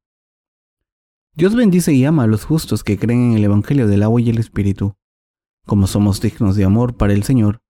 Dios 1.34 1.56
bendice 1.56 1.92
y 1.92 2.04
ama 2.04 2.22
a 2.22 2.26
los 2.28 2.44
justos 2.44 2.84
que 2.84 2.96
creen 2.96 3.32
en 3.32 3.36
el 3.36 3.44
Evangelio 3.44 3.88
del 3.88 4.04
agua 4.04 4.20
y 4.20 4.30
el 4.30 4.38
Espíritu. 4.38 4.96
Como 5.66 5.88
somos 5.88 6.20
dignos 6.20 6.54
de 6.54 6.64
amor 6.64 6.96
para 6.96 7.12
el 7.12 7.24
Señor, 7.24 7.60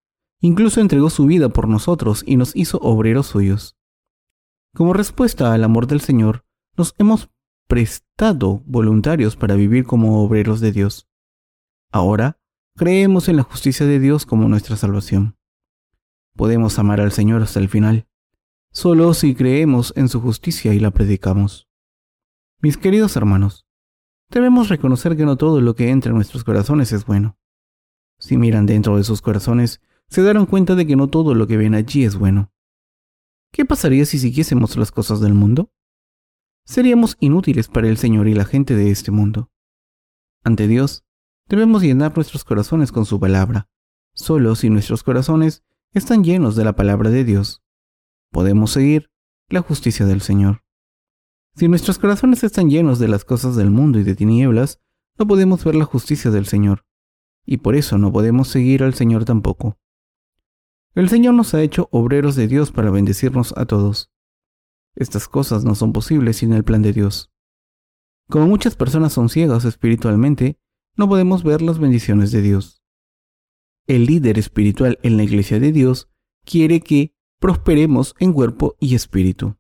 incluso 0.41 0.83
entregó 0.83 1.09
su 1.09 1.25
vida 1.25 1.49
por 1.49 1.67
nosotros 1.67 2.23
y 2.27 2.37
nos 2.37 2.55
hizo 2.55 2.79
obreros 2.79 3.29
suyos. 3.29 3.75
Como 4.75 4.93
respuesta 4.93 5.55
al 5.55 5.65
amor 5.65 5.87
del 5.87 6.03
Señor, 6.03 6.45
nos 6.77 6.95
hemos 6.99 7.31
prestado 7.69 8.63
voluntarios 8.67 9.37
para 9.37 9.55
vivir 9.55 9.87
como 9.87 10.23
obreros 10.23 10.61
de 10.61 10.73
Dios. 10.73 11.09
Ahora, 11.91 12.39
creemos 12.77 13.31
en 13.31 13.37
la 13.37 13.45
justicia 13.45 13.87
de 13.87 13.99
Dios 13.99 14.27
como 14.27 14.47
nuestra 14.47 14.77
salvación 14.77 15.40
podemos 16.37 16.79
amar 16.79 17.01
al 17.01 17.13
Señor 17.13 17.43
hasta 17.43 17.61
el 17.61 17.69
final, 17.69 18.07
solo 18.71 19.15
si 19.15 19.35
creemos 19.35 19.93
en 19.97 20.09
su 20.09 20.21
justicia 20.21 20.75
y 20.75 20.81
la 20.81 20.91
predicamos. 20.91 21.69
Mis 22.61 22.77
queridos 22.77 23.17
hermanos, 23.17 23.67
debemos 24.29 24.69
reconocer 24.69 25.17
que 25.17 25.25
no 25.25 25.37
todo 25.37 25.61
lo 25.61 25.75
que 25.75 25.91
entra 25.91 26.11
en 26.11 26.17
nuestros 26.17 26.45
corazones 26.45 26.93
es 26.93 27.05
bueno. 27.07 27.39
Si 28.19 28.37
miran 28.37 28.67
dentro 28.67 28.97
de 28.97 29.05
sus 29.05 29.23
corazones, 29.23 29.81
se 30.09 30.23
darán 30.23 30.47
cuenta 30.47 30.75
de 30.75 30.87
que 30.87 30.97
no 30.97 31.09
todo 31.09 31.35
lo 31.35 31.47
que 31.47 31.57
ven 31.57 31.75
allí 31.75 32.05
es 32.05 32.17
bueno. 32.17 32.53
¿Qué 33.53 33.65
pasaría 33.65 34.05
si 34.05 34.19
siguiésemos 34.19 34.77
las 34.77 34.93
cosas 34.93 35.21
del 35.21 35.35
mundo? 35.35 35.73
Seríamos 36.65 37.17
inútiles 37.19 37.69
para 37.69 37.89
el 37.89 37.97
Señor 37.97 38.29
y 38.29 38.35
la 38.35 38.45
gente 38.45 38.77
de 38.77 38.91
este 38.91 39.11
mundo. 39.11 39.51
Ante 40.45 40.69
Dios, 40.69 41.05
debemos 41.49 41.83
llenar 41.83 42.15
nuestros 42.15 42.45
corazones 42.45 42.93
con 42.93 43.07
su 43.07 43.19
palabra. 43.19 43.69
Solo 44.15 44.55
si 44.55 44.71
nuestros 44.71 45.03
corazones 45.03 45.65
están 45.93 46.23
llenos 46.23 46.55
de 46.55 46.63
la 46.63 46.77
palabra 46.77 47.11
de 47.11 47.25
Dios, 47.25 47.65
podemos 48.31 48.71
seguir 48.71 49.11
la 49.49 49.61
justicia 49.61 50.07
del 50.07 50.21
Señor. 50.21 50.63
Si 51.57 51.67
nuestros 51.67 51.99
corazones 51.99 52.45
están 52.45 52.71
llenos 52.71 53.01
de 53.01 53.09
las 53.09 53.25
cosas 53.25 53.57
del 53.57 53.73
mundo 53.73 53.99
y 53.99 54.05
de 54.05 54.15
tinieblas, 54.15 54.81
no 55.19 55.27
podemos 55.27 55.65
ver 55.65 55.75
la 55.75 55.85
justicia 55.85 56.31
del 56.31 56.47
Señor, 56.47 56.85
y 57.45 57.57
por 57.57 57.75
eso 57.75 57.99
no 57.99 58.13
podemos 58.13 58.47
seguir 58.47 58.85
al 58.85 58.95
Señor 58.95 59.25
tampoco. 59.25 59.79
El 60.95 61.09
Señor 61.09 61.35
nos 61.35 61.55
ha 61.55 61.63
hecho 61.63 61.89
obreros 61.91 62.37
de 62.37 62.47
Dios 62.47 62.71
para 62.71 62.91
bendecirnos 62.91 63.53
a 63.57 63.67
todos. 63.67 64.13
Estas 64.95 65.27
cosas 65.27 65.65
no 65.65 65.75
son 65.75 65.93
posibles 65.93 66.37
sin 66.37 66.53
el 66.53 66.63
plan 66.63 66.83
de 66.83 66.93
Dios. 66.93 67.33
Como 68.29 68.47
muchas 68.47 68.77
personas 68.77 69.13
son 69.13 69.29
ciegas 69.29 69.65
espiritualmente, 69.65 70.57
no 70.97 71.09
podemos 71.09 71.43
ver 71.43 71.63
las 71.63 71.81
bendiciones 71.81 72.31
de 72.31 72.43
Dios 72.43 72.80
el 73.91 74.07
líder 74.07 74.39
espiritual 74.39 75.01
en 75.03 75.17
la 75.17 75.25
iglesia 75.25 75.59
de 75.59 75.73
Dios 75.73 76.09
quiere 76.45 76.81
que 76.81 77.13
prosperemos 77.41 78.15
en 78.21 78.33
cuerpo 78.33 78.77
y 78.79 78.95
espíritu. 78.95 79.57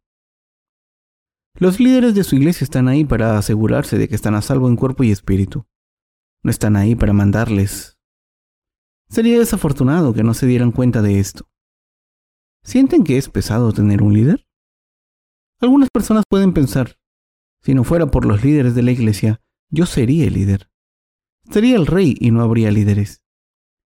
Los 1.54 1.80
líderes 1.80 2.14
de 2.14 2.22
su 2.22 2.36
iglesia 2.36 2.64
están 2.64 2.86
ahí 2.86 3.04
para 3.04 3.36
asegurarse 3.36 3.98
de 3.98 4.08
que 4.08 4.14
están 4.14 4.36
a 4.36 4.42
salvo 4.42 4.68
en 4.68 4.76
cuerpo 4.76 5.02
y 5.02 5.10
espíritu. 5.10 5.66
No 6.44 6.50
están 6.52 6.76
ahí 6.76 6.94
para 6.94 7.12
mandarles. 7.12 7.98
Sería 9.08 9.36
desafortunado 9.36 10.14
que 10.14 10.22
no 10.22 10.32
se 10.32 10.46
dieran 10.46 10.70
cuenta 10.70 11.02
de 11.02 11.18
esto. 11.18 11.48
¿Sienten 12.62 13.02
que 13.02 13.18
es 13.18 13.28
pesado 13.28 13.72
tener 13.72 14.00
un 14.00 14.14
líder? 14.14 14.46
Algunas 15.58 15.90
personas 15.90 16.22
pueden 16.28 16.52
pensar, 16.52 17.00
si 17.62 17.74
no 17.74 17.82
fuera 17.82 18.06
por 18.12 18.24
los 18.26 18.44
líderes 18.44 18.76
de 18.76 18.82
la 18.84 18.92
iglesia, 18.92 19.42
yo 19.70 19.86
sería 19.86 20.24
el 20.26 20.34
líder. 20.34 20.70
Sería 21.50 21.74
el 21.74 21.86
rey 21.86 22.16
y 22.20 22.30
no 22.30 22.42
habría 22.42 22.70
líderes. 22.70 23.22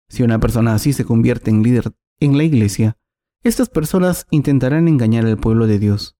Si 0.09 0.23
una 0.23 0.39
persona 0.39 0.73
así 0.73 0.91
se 0.91 1.05
convierte 1.05 1.51
en 1.51 1.63
líder 1.63 1.93
en 2.19 2.37
la 2.37 2.43
iglesia, 2.43 2.97
estas 3.43 3.69
personas 3.69 4.25
intentarán 4.31 4.87
engañar 4.87 5.25
al 5.25 5.37
pueblo 5.37 5.67
de 5.67 5.79
Dios. 5.79 6.17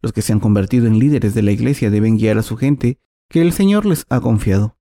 Los 0.00 0.12
que 0.12 0.22
se 0.22 0.32
han 0.32 0.40
convertido 0.40 0.86
en 0.86 0.98
líderes 0.98 1.34
de 1.34 1.42
la 1.42 1.52
iglesia 1.52 1.90
deben 1.90 2.16
guiar 2.16 2.38
a 2.38 2.42
su 2.42 2.56
gente 2.56 2.98
que 3.28 3.42
el 3.42 3.52
Señor 3.52 3.86
les 3.86 4.06
ha 4.08 4.20
confiado. 4.20 4.78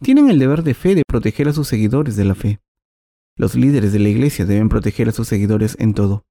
Tienen 0.00 0.28
el 0.28 0.38
deber 0.38 0.62
de 0.62 0.74
fe 0.74 0.94
de 0.94 1.04
proteger 1.06 1.48
a 1.48 1.52
sus 1.52 1.68
seguidores 1.68 2.16
de 2.16 2.24
la 2.24 2.34
fe. 2.34 2.60
Los 3.36 3.54
líderes 3.54 3.92
de 3.92 3.98
la 3.98 4.08
iglesia 4.08 4.44
deben 4.44 4.68
proteger 4.68 5.08
a 5.08 5.12
sus 5.12 5.28
seguidores 5.28 5.76
en 5.78 5.94
todo, 5.94 6.26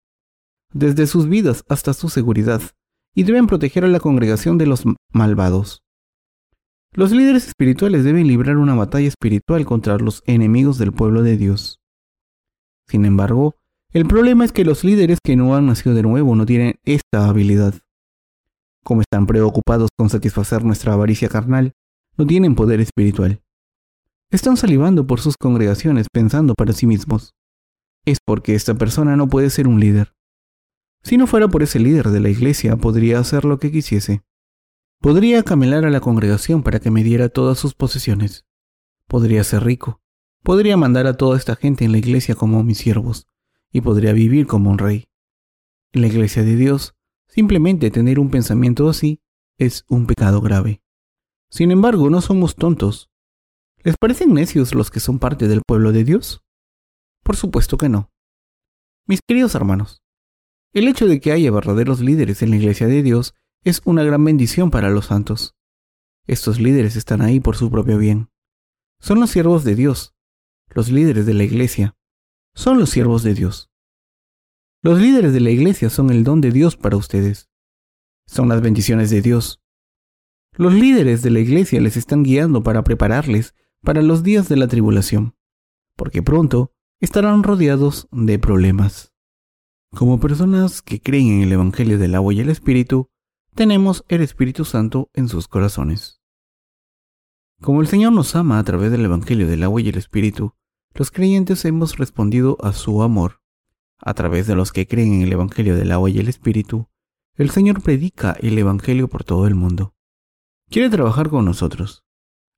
desde 0.73 1.07
sus 1.07 1.27
vidas 1.27 1.63
hasta 1.67 1.93
su 1.93 2.09
seguridad, 2.09 2.61
y 3.15 3.23
deben 3.23 3.47
proteger 3.47 3.85
a 3.85 3.87
la 3.87 3.99
congregación 3.99 4.57
de 4.57 4.67
los 4.67 4.83
malvados. 5.11 5.83
Los 6.93 7.11
líderes 7.11 7.47
espirituales 7.47 8.03
deben 8.03 8.27
librar 8.27 8.57
una 8.57 8.75
batalla 8.75 9.07
espiritual 9.07 9.65
contra 9.65 9.97
los 9.97 10.23
enemigos 10.25 10.77
del 10.77 10.91
pueblo 10.91 11.23
de 11.23 11.37
Dios. 11.37 11.79
Sin 12.87 13.05
embargo, 13.05 13.55
el 13.93 14.05
problema 14.05 14.43
es 14.43 14.51
que 14.51 14.65
los 14.65 14.83
líderes 14.83 15.19
que 15.23 15.37
no 15.37 15.55
han 15.55 15.67
nacido 15.67 15.95
de 15.95 16.01
nuevo 16.01 16.35
no 16.35 16.45
tienen 16.45 16.75
esta 16.83 17.29
habilidad. 17.29 17.75
Como 18.83 19.01
están 19.01 19.25
preocupados 19.25 19.89
con 19.97 20.09
satisfacer 20.09 20.65
nuestra 20.65 20.91
avaricia 20.91 21.29
carnal, 21.29 21.71
no 22.17 22.27
tienen 22.27 22.55
poder 22.55 22.81
espiritual. 22.81 23.41
Están 24.29 24.57
salivando 24.57 25.07
por 25.07 25.21
sus 25.21 25.37
congregaciones 25.37 26.07
pensando 26.11 26.55
para 26.55 26.73
sí 26.73 26.87
mismos. 26.87 27.35
Es 28.05 28.17
porque 28.25 28.53
esta 28.53 28.75
persona 28.75 29.15
no 29.15 29.29
puede 29.29 29.49
ser 29.49 29.65
un 29.65 29.79
líder. 29.79 30.13
Si 31.03 31.15
no 31.15 31.25
fuera 31.25 31.47
por 31.47 31.63
ese 31.63 31.79
líder 31.79 32.09
de 32.09 32.19
la 32.19 32.29
iglesia, 32.29 32.75
podría 32.75 33.19
hacer 33.19 33.45
lo 33.45 33.59
que 33.59 33.71
quisiese. 33.71 34.23
Podría 35.01 35.41
camelar 35.41 35.83
a 35.83 35.89
la 35.89 35.99
congregación 35.99 36.61
para 36.61 36.79
que 36.79 36.91
me 36.91 37.03
diera 37.03 37.27
todas 37.27 37.57
sus 37.57 37.73
posesiones. 37.73 38.45
Podría 39.07 39.43
ser 39.43 39.63
rico. 39.63 39.99
Podría 40.43 40.77
mandar 40.77 41.07
a 41.07 41.17
toda 41.17 41.37
esta 41.37 41.55
gente 41.55 41.83
en 41.83 41.91
la 41.91 41.97
iglesia 41.97 42.35
como 42.35 42.63
mis 42.63 42.77
siervos. 42.77 43.25
Y 43.71 43.81
podría 43.81 44.13
vivir 44.13 44.45
como 44.45 44.69
un 44.69 44.77
rey. 44.77 45.07
En 45.91 46.01
la 46.01 46.07
iglesia 46.07 46.43
de 46.43 46.55
Dios, 46.55 46.93
simplemente 47.27 47.89
tener 47.89 48.19
un 48.19 48.29
pensamiento 48.29 48.87
así 48.89 49.23
es 49.57 49.85
un 49.89 50.05
pecado 50.05 50.39
grave. 50.39 50.83
Sin 51.49 51.71
embargo, 51.71 52.11
no 52.11 52.21
somos 52.21 52.55
tontos. 52.55 53.09
¿Les 53.79 53.97
parecen 53.97 54.35
necios 54.35 54.75
los 54.75 54.91
que 54.91 54.99
son 54.99 55.17
parte 55.17 55.47
del 55.47 55.63
pueblo 55.65 55.91
de 55.93 56.03
Dios? 56.03 56.43
Por 57.23 57.37
supuesto 57.37 57.75
que 57.75 57.89
no. 57.89 58.11
Mis 59.07 59.21
queridos 59.27 59.55
hermanos, 59.55 60.03
el 60.73 60.87
hecho 60.87 61.07
de 61.07 61.19
que 61.19 61.31
haya 61.31 61.49
verdaderos 61.49 62.01
líderes 62.01 62.43
en 62.43 62.51
la 62.51 62.57
iglesia 62.57 62.85
de 62.85 63.01
Dios 63.01 63.33
es 63.63 63.81
una 63.85 64.03
gran 64.03 64.23
bendición 64.23 64.71
para 64.71 64.89
los 64.89 65.07
santos. 65.07 65.55
Estos 66.25 66.59
líderes 66.59 66.95
están 66.95 67.21
ahí 67.21 67.39
por 67.39 67.55
su 67.55 67.69
propio 67.69 67.97
bien. 67.97 68.29
Son 68.99 69.19
los 69.19 69.29
siervos 69.29 69.63
de 69.63 69.75
Dios. 69.75 70.15
Los 70.69 70.89
líderes 70.89 71.25
de 71.25 71.33
la 71.33 71.43
iglesia 71.43 71.95
son 72.53 72.79
los 72.79 72.89
siervos 72.89 73.23
de 73.23 73.33
Dios. 73.33 73.69
Los 74.81 74.99
líderes 74.99 75.33
de 75.33 75.41
la 75.41 75.51
iglesia 75.51 75.89
son 75.89 76.09
el 76.09 76.23
don 76.23 76.41
de 76.41 76.51
Dios 76.51 76.75
para 76.75 76.97
ustedes. 76.97 77.49
Son 78.25 78.49
las 78.49 78.61
bendiciones 78.61 79.09
de 79.09 79.21
Dios. 79.21 79.61
Los 80.53 80.73
líderes 80.73 81.21
de 81.21 81.29
la 81.29 81.39
iglesia 81.39 81.79
les 81.81 81.97
están 81.97 82.23
guiando 82.23 82.63
para 82.63 82.83
prepararles 82.83 83.53
para 83.83 84.01
los 84.01 84.23
días 84.23 84.49
de 84.49 84.57
la 84.57 84.67
tribulación, 84.67 85.35
porque 85.95 86.21
pronto 86.21 86.73
estarán 86.99 87.43
rodeados 87.43 88.07
de 88.11 88.37
problemas. 88.39 89.13
Como 89.91 90.19
personas 90.19 90.81
que 90.81 91.01
creen 91.01 91.27
en 91.27 91.41
el 91.41 91.51
Evangelio 91.51 91.97
del 91.97 92.15
agua 92.15 92.33
y 92.33 92.39
el 92.39 92.49
Espíritu, 92.49 93.09
tenemos 93.55 94.05
el 94.07 94.21
Espíritu 94.21 94.65
Santo 94.65 95.09
en 95.13 95.27
sus 95.27 95.47
corazones. 95.47 96.21
Como 97.61 97.81
el 97.81 97.87
Señor 97.87 98.13
nos 98.13 98.35
ama 98.35 98.57
a 98.57 98.63
través 98.63 98.91
del 98.91 99.05
Evangelio 99.05 99.47
del 99.47 99.63
agua 99.63 99.81
y 99.81 99.89
el 99.89 99.97
Espíritu, 99.97 100.55
los 100.93 101.11
creyentes 101.11 101.63
hemos 101.65 101.97
respondido 101.97 102.57
a 102.61 102.73
su 102.73 103.03
amor. 103.03 103.41
A 103.99 104.13
través 104.13 104.47
de 104.47 104.55
los 104.55 104.71
que 104.71 104.87
creen 104.87 105.13
en 105.13 105.21
el 105.21 105.33
Evangelio 105.33 105.75
del 105.75 105.91
agua 105.91 106.09
y 106.09 106.17
el 106.19 106.27
Espíritu, 106.27 106.89
el 107.35 107.51
Señor 107.51 107.83
predica 107.83 108.35
el 108.39 108.57
Evangelio 108.57 109.07
por 109.07 109.23
todo 109.23 109.45
el 109.47 109.55
mundo. 109.55 109.95
Quiere 110.69 110.89
trabajar 110.89 111.29
con 111.29 111.45
nosotros, 111.45 112.03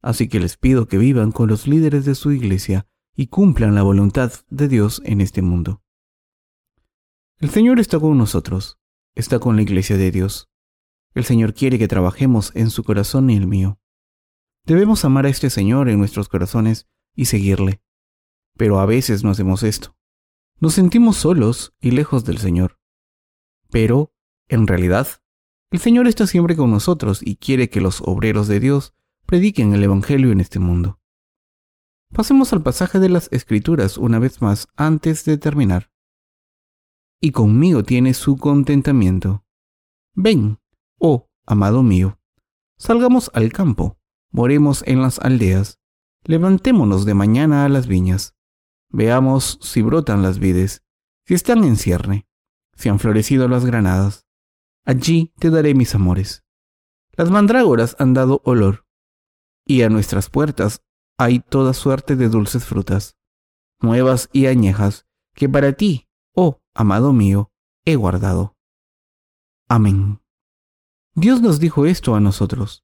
así 0.01 0.29
que 0.29 0.39
les 0.39 0.58
pido 0.58 0.88
que 0.88 0.97
vivan 0.97 1.32
con 1.32 1.49
los 1.49 1.67
líderes 1.67 2.06
de 2.06 2.15
su 2.15 2.32
iglesia 2.32 2.88
y 3.15 3.27
cumplan 3.27 3.75
la 3.75 3.84
voluntad 3.84 4.32
de 4.49 4.67
Dios 4.67 5.01
en 5.06 5.21
este 5.21 5.41
mundo. 5.41 5.82
El 7.39 7.49
Señor 7.49 7.79
está 7.79 7.99
con 7.99 8.17
nosotros, 8.17 8.79
está 9.15 9.39
con 9.39 9.56
la 9.56 9.63
iglesia 9.63 9.97
de 9.97 10.12
Dios. 10.12 10.53
El 11.13 11.26
Señor 11.26 11.54
quiere 11.54 11.78
que 11.78 11.88
trabajemos 11.88 12.52
en 12.56 12.69
su 12.69 12.84
corazón 12.84 13.30
y 13.30 13.38
el 13.38 13.47
mío. 13.47 13.80
Debemos 14.65 15.06
amar 15.06 15.26
a 15.26 15.30
este 15.30 15.49
Señor 15.49 15.89
en 15.89 15.99
nuestros 15.99 16.30
corazones 16.30 16.88
y 17.15 17.26
seguirle. 17.26 17.82
Pero 18.58 18.80
a 18.80 18.86
veces 18.86 19.23
no 19.23 19.30
hacemos 19.30 19.63
esto. 19.63 19.95
Nos 20.60 20.73
sentimos 20.73 21.17
solos 21.17 21.76
y 21.82 21.91
lejos 21.91 22.23
del 22.23 22.38
Señor. 22.38 22.80
Pero, 23.69 24.13
en 24.47 24.67
realidad, 24.67 25.08
el 25.71 25.80
Señor 25.80 26.08
está 26.08 26.28
siempre 26.28 26.56
con 26.56 26.71
nosotros 26.71 27.21
y 27.21 27.36
quiere 27.36 27.69
que 27.69 27.82
los 27.82 28.02
obreros 28.02 28.47
de 28.47 28.60
Dios 28.60 28.93
prediquen 29.26 29.73
el 29.73 29.84
Evangelio 29.84 30.32
en 30.32 30.39
este 30.39 30.60
mundo. 30.60 30.99
Pasemos 32.13 32.54
al 32.54 32.62
pasaje 32.62 32.99
de 32.99 33.10
las 33.10 33.28
Escrituras 33.32 33.97
una 33.97 34.19
vez 34.19 34.41
más 34.41 34.67
antes 34.76 35.26
de 35.26 35.38
terminar. 35.38 35.91
Y 37.19 37.32
conmigo 37.32 37.84
tiene 37.84 38.13
su 38.13 38.38
contentamiento. 38.38 39.43
Ven, 40.13 40.60
Oh, 41.06 41.30
amado 41.46 41.84
mío, 41.84 42.18
salgamos 42.78 43.30
al 43.34 43.52
campo, 43.52 44.00
moremos 44.32 44.86
en 44.88 45.02
las 45.02 45.20
aldeas, 45.20 45.82
levantémonos 46.24 47.04
de 47.04 47.13
mañana 47.13 47.66
a 47.66 47.70
las 47.70 47.88
viñas, 47.88 48.38
veamos 48.88 49.60
si 49.62 49.82
brotan 49.82 50.22
las 50.22 50.39
vides, 50.39 50.82
si 51.26 51.34
están 51.34 51.66
en 51.66 51.76
cierne, 51.76 52.26
si 52.78 52.88
han 52.88 53.00
florecido 53.00 53.50
las 53.50 53.66
granadas. 53.66 54.30
Allí 54.86 55.34
te 55.39 55.50
daré 55.50 55.76
mis 55.76 55.94
amores. 55.94 56.46
Las 57.18 57.30
mandrágoras 57.30 57.98
han 58.00 58.13
dado 58.13 58.42
olor, 58.46 58.88
y 59.66 59.82
a 59.82 59.89
nuestras 59.89 60.30
puertas 60.30 60.86
hay 61.18 61.42
toda 61.42 61.74
suerte 61.74 62.16
de 62.16 62.30
dulces 62.30 62.63
frutas, 62.63 63.18
nuevas 63.82 64.30
y 64.32 64.46
añejas, 64.46 65.06
que 65.34 65.50
para 65.50 65.74
ti, 65.74 66.08
oh 66.34 66.62
amado 66.74 67.12
mío, 67.12 67.52
he 67.84 67.98
guardado. 67.98 68.56
Amén. 69.68 70.23
Dios 71.15 71.43
nos 71.43 71.60
dijo 71.60 71.86
esto 71.86 72.15
a 72.15 72.19
nosotros. 72.19 72.84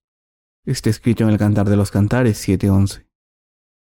Está 0.63 0.91
escrito 0.91 1.23
en 1.23 1.31
el 1.31 1.39
Cantar 1.39 1.67
de 1.67 1.75
los 1.75 1.89
Cantares 1.89 2.37
7:11. 2.47 3.07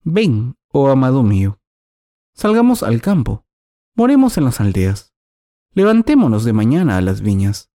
Ven, 0.03 0.55
oh 0.69 0.89
amado 0.89 1.21
mío, 1.21 1.59
salgamos 2.33 2.81
al 2.81 2.99
campo, 2.99 3.45
moremos 3.95 4.37
en 4.39 4.45
las 4.45 4.59
aldeas, 4.59 5.13
levantémonos 5.73 6.45
de 6.45 6.53
mañana 6.53 6.97
a 6.97 7.01
las 7.01 7.21
viñas, 7.21 7.71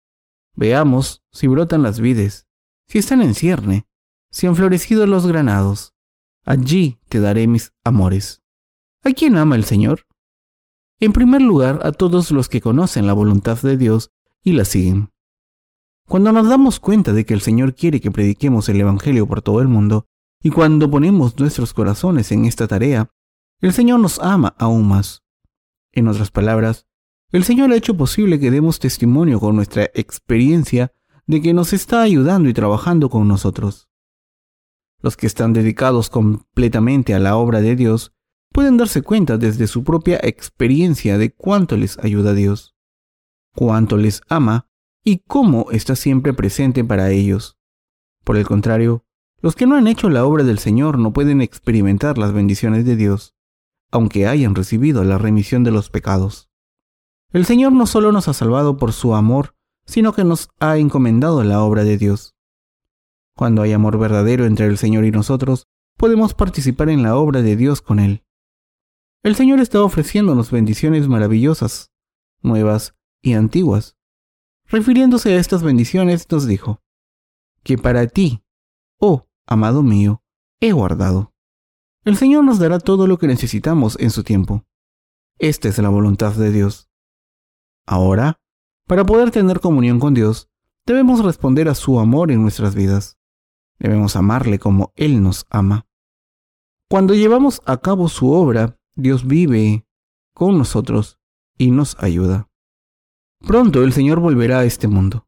veamos 0.56 1.26
si 1.30 1.48
brotan 1.48 1.84
las 1.84 2.00
vides, 2.00 2.48
si 2.88 3.00
están 3.00 3.22
en 3.22 3.36
cierne, 3.36 3.86
si 4.32 4.48
han 4.48 4.56
florecido 4.56 5.06
los 5.08 5.28
granados, 5.28 5.94
allí 6.46 7.02
te 7.10 7.20
daré 7.20 7.48
mis 7.48 7.74
amores. 7.84 8.44
¿A 9.04 9.12
quién 9.12 9.36
ama 9.36 9.58
el 9.58 9.66
Señor? 9.66 10.08
En 11.02 11.12
primer 11.12 11.42
lugar, 11.42 11.82
a 11.84 11.92
todos 11.92 12.32
los 12.32 12.48
que 12.48 12.62
conocen 12.62 13.08
la 13.08 13.14
voluntad 13.14 13.62
de 13.62 13.76
Dios 13.76 14.12
y 14.42 14.54
la 14.54 14.64
siguen. 14.64 15.12
Cuando 16.08 16.32
nos 16.32 16.48
damos 16.48 16.80
cuenta 16.80 17.14
de 17.14 17.26
que 17.26 17.34
el 17.34 17.42
Señor 17.42 17.74
quiere 17.74 18.00
que 18.00 18.12
prediquemos 18.12 18.70
el 18.70 18.80
Evangelio 18.80 19.28
por 19.28 19.42
todo 19.42 19.62
el 19.62 19.68
mundo, 19.68 20.06
y 20.42 20.52
cuando 20.52 20.90
ponemos 20.90 21.40
nuestros 21.40 21.74
corazones 21.74 22.32
en 22.32 22.46
esta 22.46 22.68
tarea, 22.68 23.10
el 23.60 23.74
Señor 23.74 24.00
nos 24.00 24.20
ama 24.20 24.56
aún 24.60 24.88
más. 24.88 25.24
En 25.92 26.08
otras 26.08 26.30
palabras, 26.30 26.86
el 27.32 27.44
Señor 27.44 27.72
ha 27.72 27.76
hecho 27.76 27.98
posible 27.98 28.40
que 28.40 28.52
demos 28.52 28.80
testimonio 28.80 29.40
con 29.40 29.56
nuestra 29.56 29.90
experiencia 29.96 30.94
de 31.26 31.42
que 31.42 31.54
nos 31.54 31.74
está 31.74 32.04
ayudando 32.04 32.50
y 32.50 32.54
trabajando 32.54 33.10
con 33.10 33.28
nosotros. 33.28 33.90
Los 35.02 35.18
que 35.18 35.26
están 35.26 35.54
dedicados 35.54 36.10
completamente 36.10 37.16
a 37.16 37.20
la 37.20 37.36
obra 37.36 37.62
de 37.62 37.76
Dios 37.76 38.14
pueden 38.52 38.78
darse 38.78 39.02
cuenta 39.02 39.38
desde 39.38 39.66
su 39.66 39.84
propia 39.84 40.20
experiencia 40.22 41.18
de 41.18 41.34
cuánto 41.34 41.76
les 41.76 41.98
ayuda 41.98 42.34
Dios, 42.34 42.76
cuánto 43.54 43.98
les 43.98 44.22
ama 44.30 44.70
y 45.06 45.20
cómo 45.20 45.68
está 45.72 45.96
siempre 45.96 46.34
presente 46.34 46.84
para 46.84 47.12
ellos. 47.12 47.58
Por 48.24 48.38
el 48.38 48.46
contrario, 48.46 49.06
los 49.40 49.56
que 49.56 49.68
no 49.68 49.76
han 49.76 49.88
hecho 49.88 50.10
la 50.10 50.26
obra 50.26 50.44
del 50.44 50.58
Señor 50.58 50.98
no 50.98 51.14
pueden 51.14 51.42
experimentar 51.42 52.18
las 52.18 52.34
bendiciones 52.34 52.86
de 52.86 52.96
Dios, 52.96 53.36
aunque 53.92 54.28
hayan 54.28 54.56
recibido 54.56 55.04
la 55.04 55.20
remisión 55.20 55.64
de 55.64 55.70
los 55.70 55.92
pecados. 55.92 56.50
El 57.32 57.46
Señor 57.46 57.72
no 57.72 57.86
solo 57.86 58.12
nos 58.12 58.28
ha 58.28 58.34
salvado 58.34 58.78
por 58.78 58.94
su 58.94 59.14
amor, 59.14 59.56
sino 59.86 60.12
que 60.14 60.24
nos 60.24 60.50
ha 60.60 60.78
encomendado 60.78 61.44
la 61.44 61.62
obra 61.62 61.84
de 61.84 62.00
Dios. 62.00 62.36
Cuando 63.36 63.62
hay 63.62 63.74
amor 63.74 64.00
verdadero 64.00 64.46
entre 64.46 64.66
el 64.66 64.80
Señor 64.80 65.06
y 65.06 65.12
nosotros, 65.12 65.68
podemos 65.98 66.34
participar 66.34 66.90
en 66.90 67.04
la 67.04 67.16
obra 67.16 67.44
de 67.44 67.56
Dios 67.56 67.82
con 67.82 68.00
Él. 68.00 68.24
El 69.22 69.36
Señor 69.36 69.60
está 69.60 69.84
ofreciéndonos 69.84 70.50
bendiciones 70.50 71.08
maravillosas, 71.08 71.92
nuevas 72.42 72.96
y 73.22 73.34
antiguas, 73.34 73.95
refiriéndose 74.68 75.34
a 75.34 75.38
estas 75.38 75.64
bendiciones, 75.64 76.30
nos 76.32 76.46
dijo, 76.46 76.82
que 77.64 77.78
para 77.78 78.08
ti, 78.08 78.44
oh 79.00 79.28
amado 79.48 79.84
mío, 79.84 80.24
he 80.60 80.72
guardado. 80.72 81.34
El 82.04 82.18
Señor 82.18 82.44
nos 82.44 82.60
dará 82.60 82.80
todo 82.80 83.08
lo 83.08 83.18
que 83.18 83.28
necesitamos 83.28 83.98
en 84.00 84.12
su 84.12 84.24
tiempo. 84.24 84.64
Esta 85.40 85.68
es 85.70 85.78
la 85.80 85.90
voluntad 85.90 86.34
de 86.34 86.52
Dios. 86.52 86.90
Ahora, 87.86 88.40
para 88.88 89.04
poder 89.04 89.32
tener 89.32 89.60
comunión 89.60 90.00
con 90.00 90.14
Dios, 90.14 90.50
debemos 90.86 91.24
responder 91.24 91.68
a 91.68 91.76
su 91.76 92.00
amor 92.00 92.32
en 92.32 92.42
nuestras 92.42 92.76
vidas. 92.76 93.18
Debemos 93.80 94.16
amarle 94.16 94.60
como 94.60 94.94
Él 94.96 95.22
nos 95.22 95.46
ama. 95.50 95.88
Cuando 96.88 97.16
llevamos 97.16 97.62
a 97.66 97.78
cabo 97.78 98.08
su 98.08 98.32
obra, 98.32 98.80
Dios 98.94 99.26
vive 99.26 99.88
con 100.34 100.58
nosotros 100.58 101.20
y 101.58 101.72
nos 101.72 101.98
ayuda. 102.00 102.48
Pronto 103.46 103.84
el 103.84 103.94
Señor 103.94 104.20
volverá 104.22 104.60
a 104.60 104.66
este 104.66 104.88
mundo, 104.88 105.28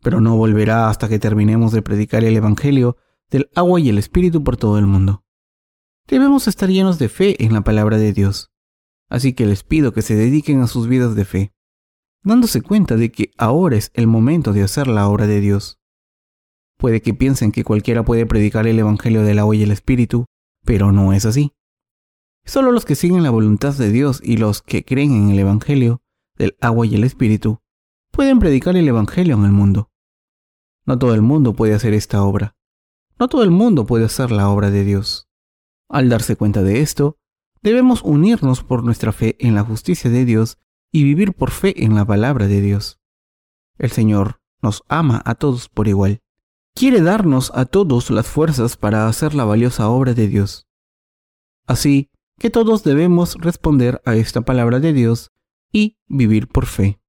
pero 0.00 0.20
no 0.20 0.36
volverá 0.36 0.88
hasta 0.88 1.08
que 1.08 1.18
terminemos 1.18 1.72
de 1.72 1.82
predicar 1.82 2.22
el 2.22 2.36
Evangelio 2.36 2.96
del 3.30 3.50
agua 3.56 3.80
y 3.80 3.88
el 3.88 3.98
Espíritu 3.98 4.44
por 4.44 4.56
todo 4.56 4.78
el 4.78 4.86
mundo. 4.86 5.24
Debemos 6.06 6.46
estar 6.46 6.68
llenos 6.68 7.00
de 7.00 7.08
fe 7.08 7.44
en 7.44 7.52
la 7.52 7.62
palabra 7.62 7.98
de 7.98 8.12
Dios, 8.12 8.52
así 9.08 9.32
que 9.32 9.44
les 9.44 9.64
pido 9.64 9.92
que 9.92 10.02
se 10.02 10.14
dediquen 10.14 10.60
a 10.60 10.68
sus 10.68 10.86
vidas 10.86 11.16
de 11.16 11.24
fe, 11.24 11.52
dándose 12.22 12.62
cuenta 12.62 12.94
de 12.94 13.10
que 13.10 13.32
ahora 13.38 13.76
es 13.76 13.90
el 13.94 14.06
momento 14.06 14.52
de 14.52 14.62
hacer 14.62 14.86
la 14.86 15.08
obra 15.08 15.26
de 15.26 15.40
Dios. 15.40 15.80
Puede 16.78 17.02
que 17.02 17.12
piensen 17.12 17.50
que 17.50 17.64
cualquiera 17.64 18.04
puede 18.04 18.24
predicar 18.24 18.68
el 18.68 18.78
Evangelio 18.78 19.24
del 19.24 19.40
agua 19.40 19.56
y 19.56 19.64
el 19.64 19.72
Espíritu, 19.72 20.26
pero 20.64 20.92
no 20.92 21.12
es 21.12 21.24
así. 21.24 21.52
Solo 22.44 22.70
los 22.70 22.84
que 22.84 22.94
siguen 22.94 23.24
la 23.24 23.30
voluntad 23.30 23.74
de 23.74 23.90
Dios 23.90 24.20
y 24.22 24.36
los 24.36 24.62
que 24.62 24.84
creen 24.84 25.12
en 25.12 25.30
el 25.30 25.40
Evangelio 25.40 26.01
del 26.36 26.56
agua 26.60 26.86
y 26.86 26.94
el 26.94 27.04
espíritu, 27.04 27.60
pueden 28.10 28.38
predicar 28.38 28.76
el 28.76 28.88
Evangelio 28.88 29.36
en 29.36 29.44
el 29.44 29.52
mundo. 29.52 29.90
No 30.84 30.98
todo 30.98 31.14
el 31.14 31.22
mundo 31.22 31.54
puede 31.54 31.74
hacer 31.74 31.94
esta 31.94 32.22
obra. 32.22 32.56
No 33.18 33.28
todo 33.28 33.42
el 33.42 33.50
mundo 33.50 33.86
puede 33.86 34.04
hacer 34.04 34.30
la 34.30 34.48
obra 34.48 34.70
de 34.70 34.84
Dios. 34.84 35.28
Al 35.88 36.08
darse 36.08 36.36
cuenta 36.36 36.62
de 36.62 36.80
esto, 36.80 37.18
debemos 37.62 38.02
unirnos 38.02 38.64
por 38.64 38.82
nuestra 38.82 39.12
fe 39.12 39.36
en 39.38 39.54
la 39.54 39.62
justicia 39.62 40.10
de 40.10 40.24
Dios 40.24 40.58
y 40.90 41.04
vivir 41.04 41.32
por 41.32 41.50
fe 41.50 41.84
en 41.84 41.94
la 41.94 42.04
palabra 42.04 42.48
de 42.48 42.60
Dios. 42.60 43.00
El 43.78 43.90
Señor 43.90 44.40
nos 44.60 44.82
ama 44.88 45.22
a 45.24 45.34
todos 45.34 45.68
por 45.68 45.88
igual. 45.88 46.20
Quiere 46.74 47.00
darnos 47.00 47.52
a 47.54 47.64
todos 47.64 48.10
las 48.10 48.26
fuerzas 48.26 48.76
para 48.76 49.06
hacer 49.06 49.34
la 49.34 49.44
valiosa 49.44 49.88
obra 49.88 50.14
de 50.14 50.28
Dios. 50.28 50.66
Así 51.66 52.10
que 52.38 52.50
todos 52.50 52.82
debemos 52.82 53.36
responder 53.36 54.00
a 54.04 54.16
esta 54.16 54.40
palabra 54.40 54.80
de 54.80 54.92
Dios 54.92 55.31
y 55.72 55.98
vivir 56.06 56.48
por 56.48 56.66
fe. 56.66 57.00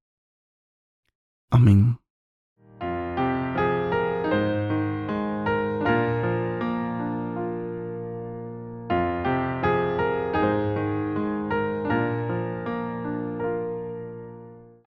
Amén. 1.50 2.03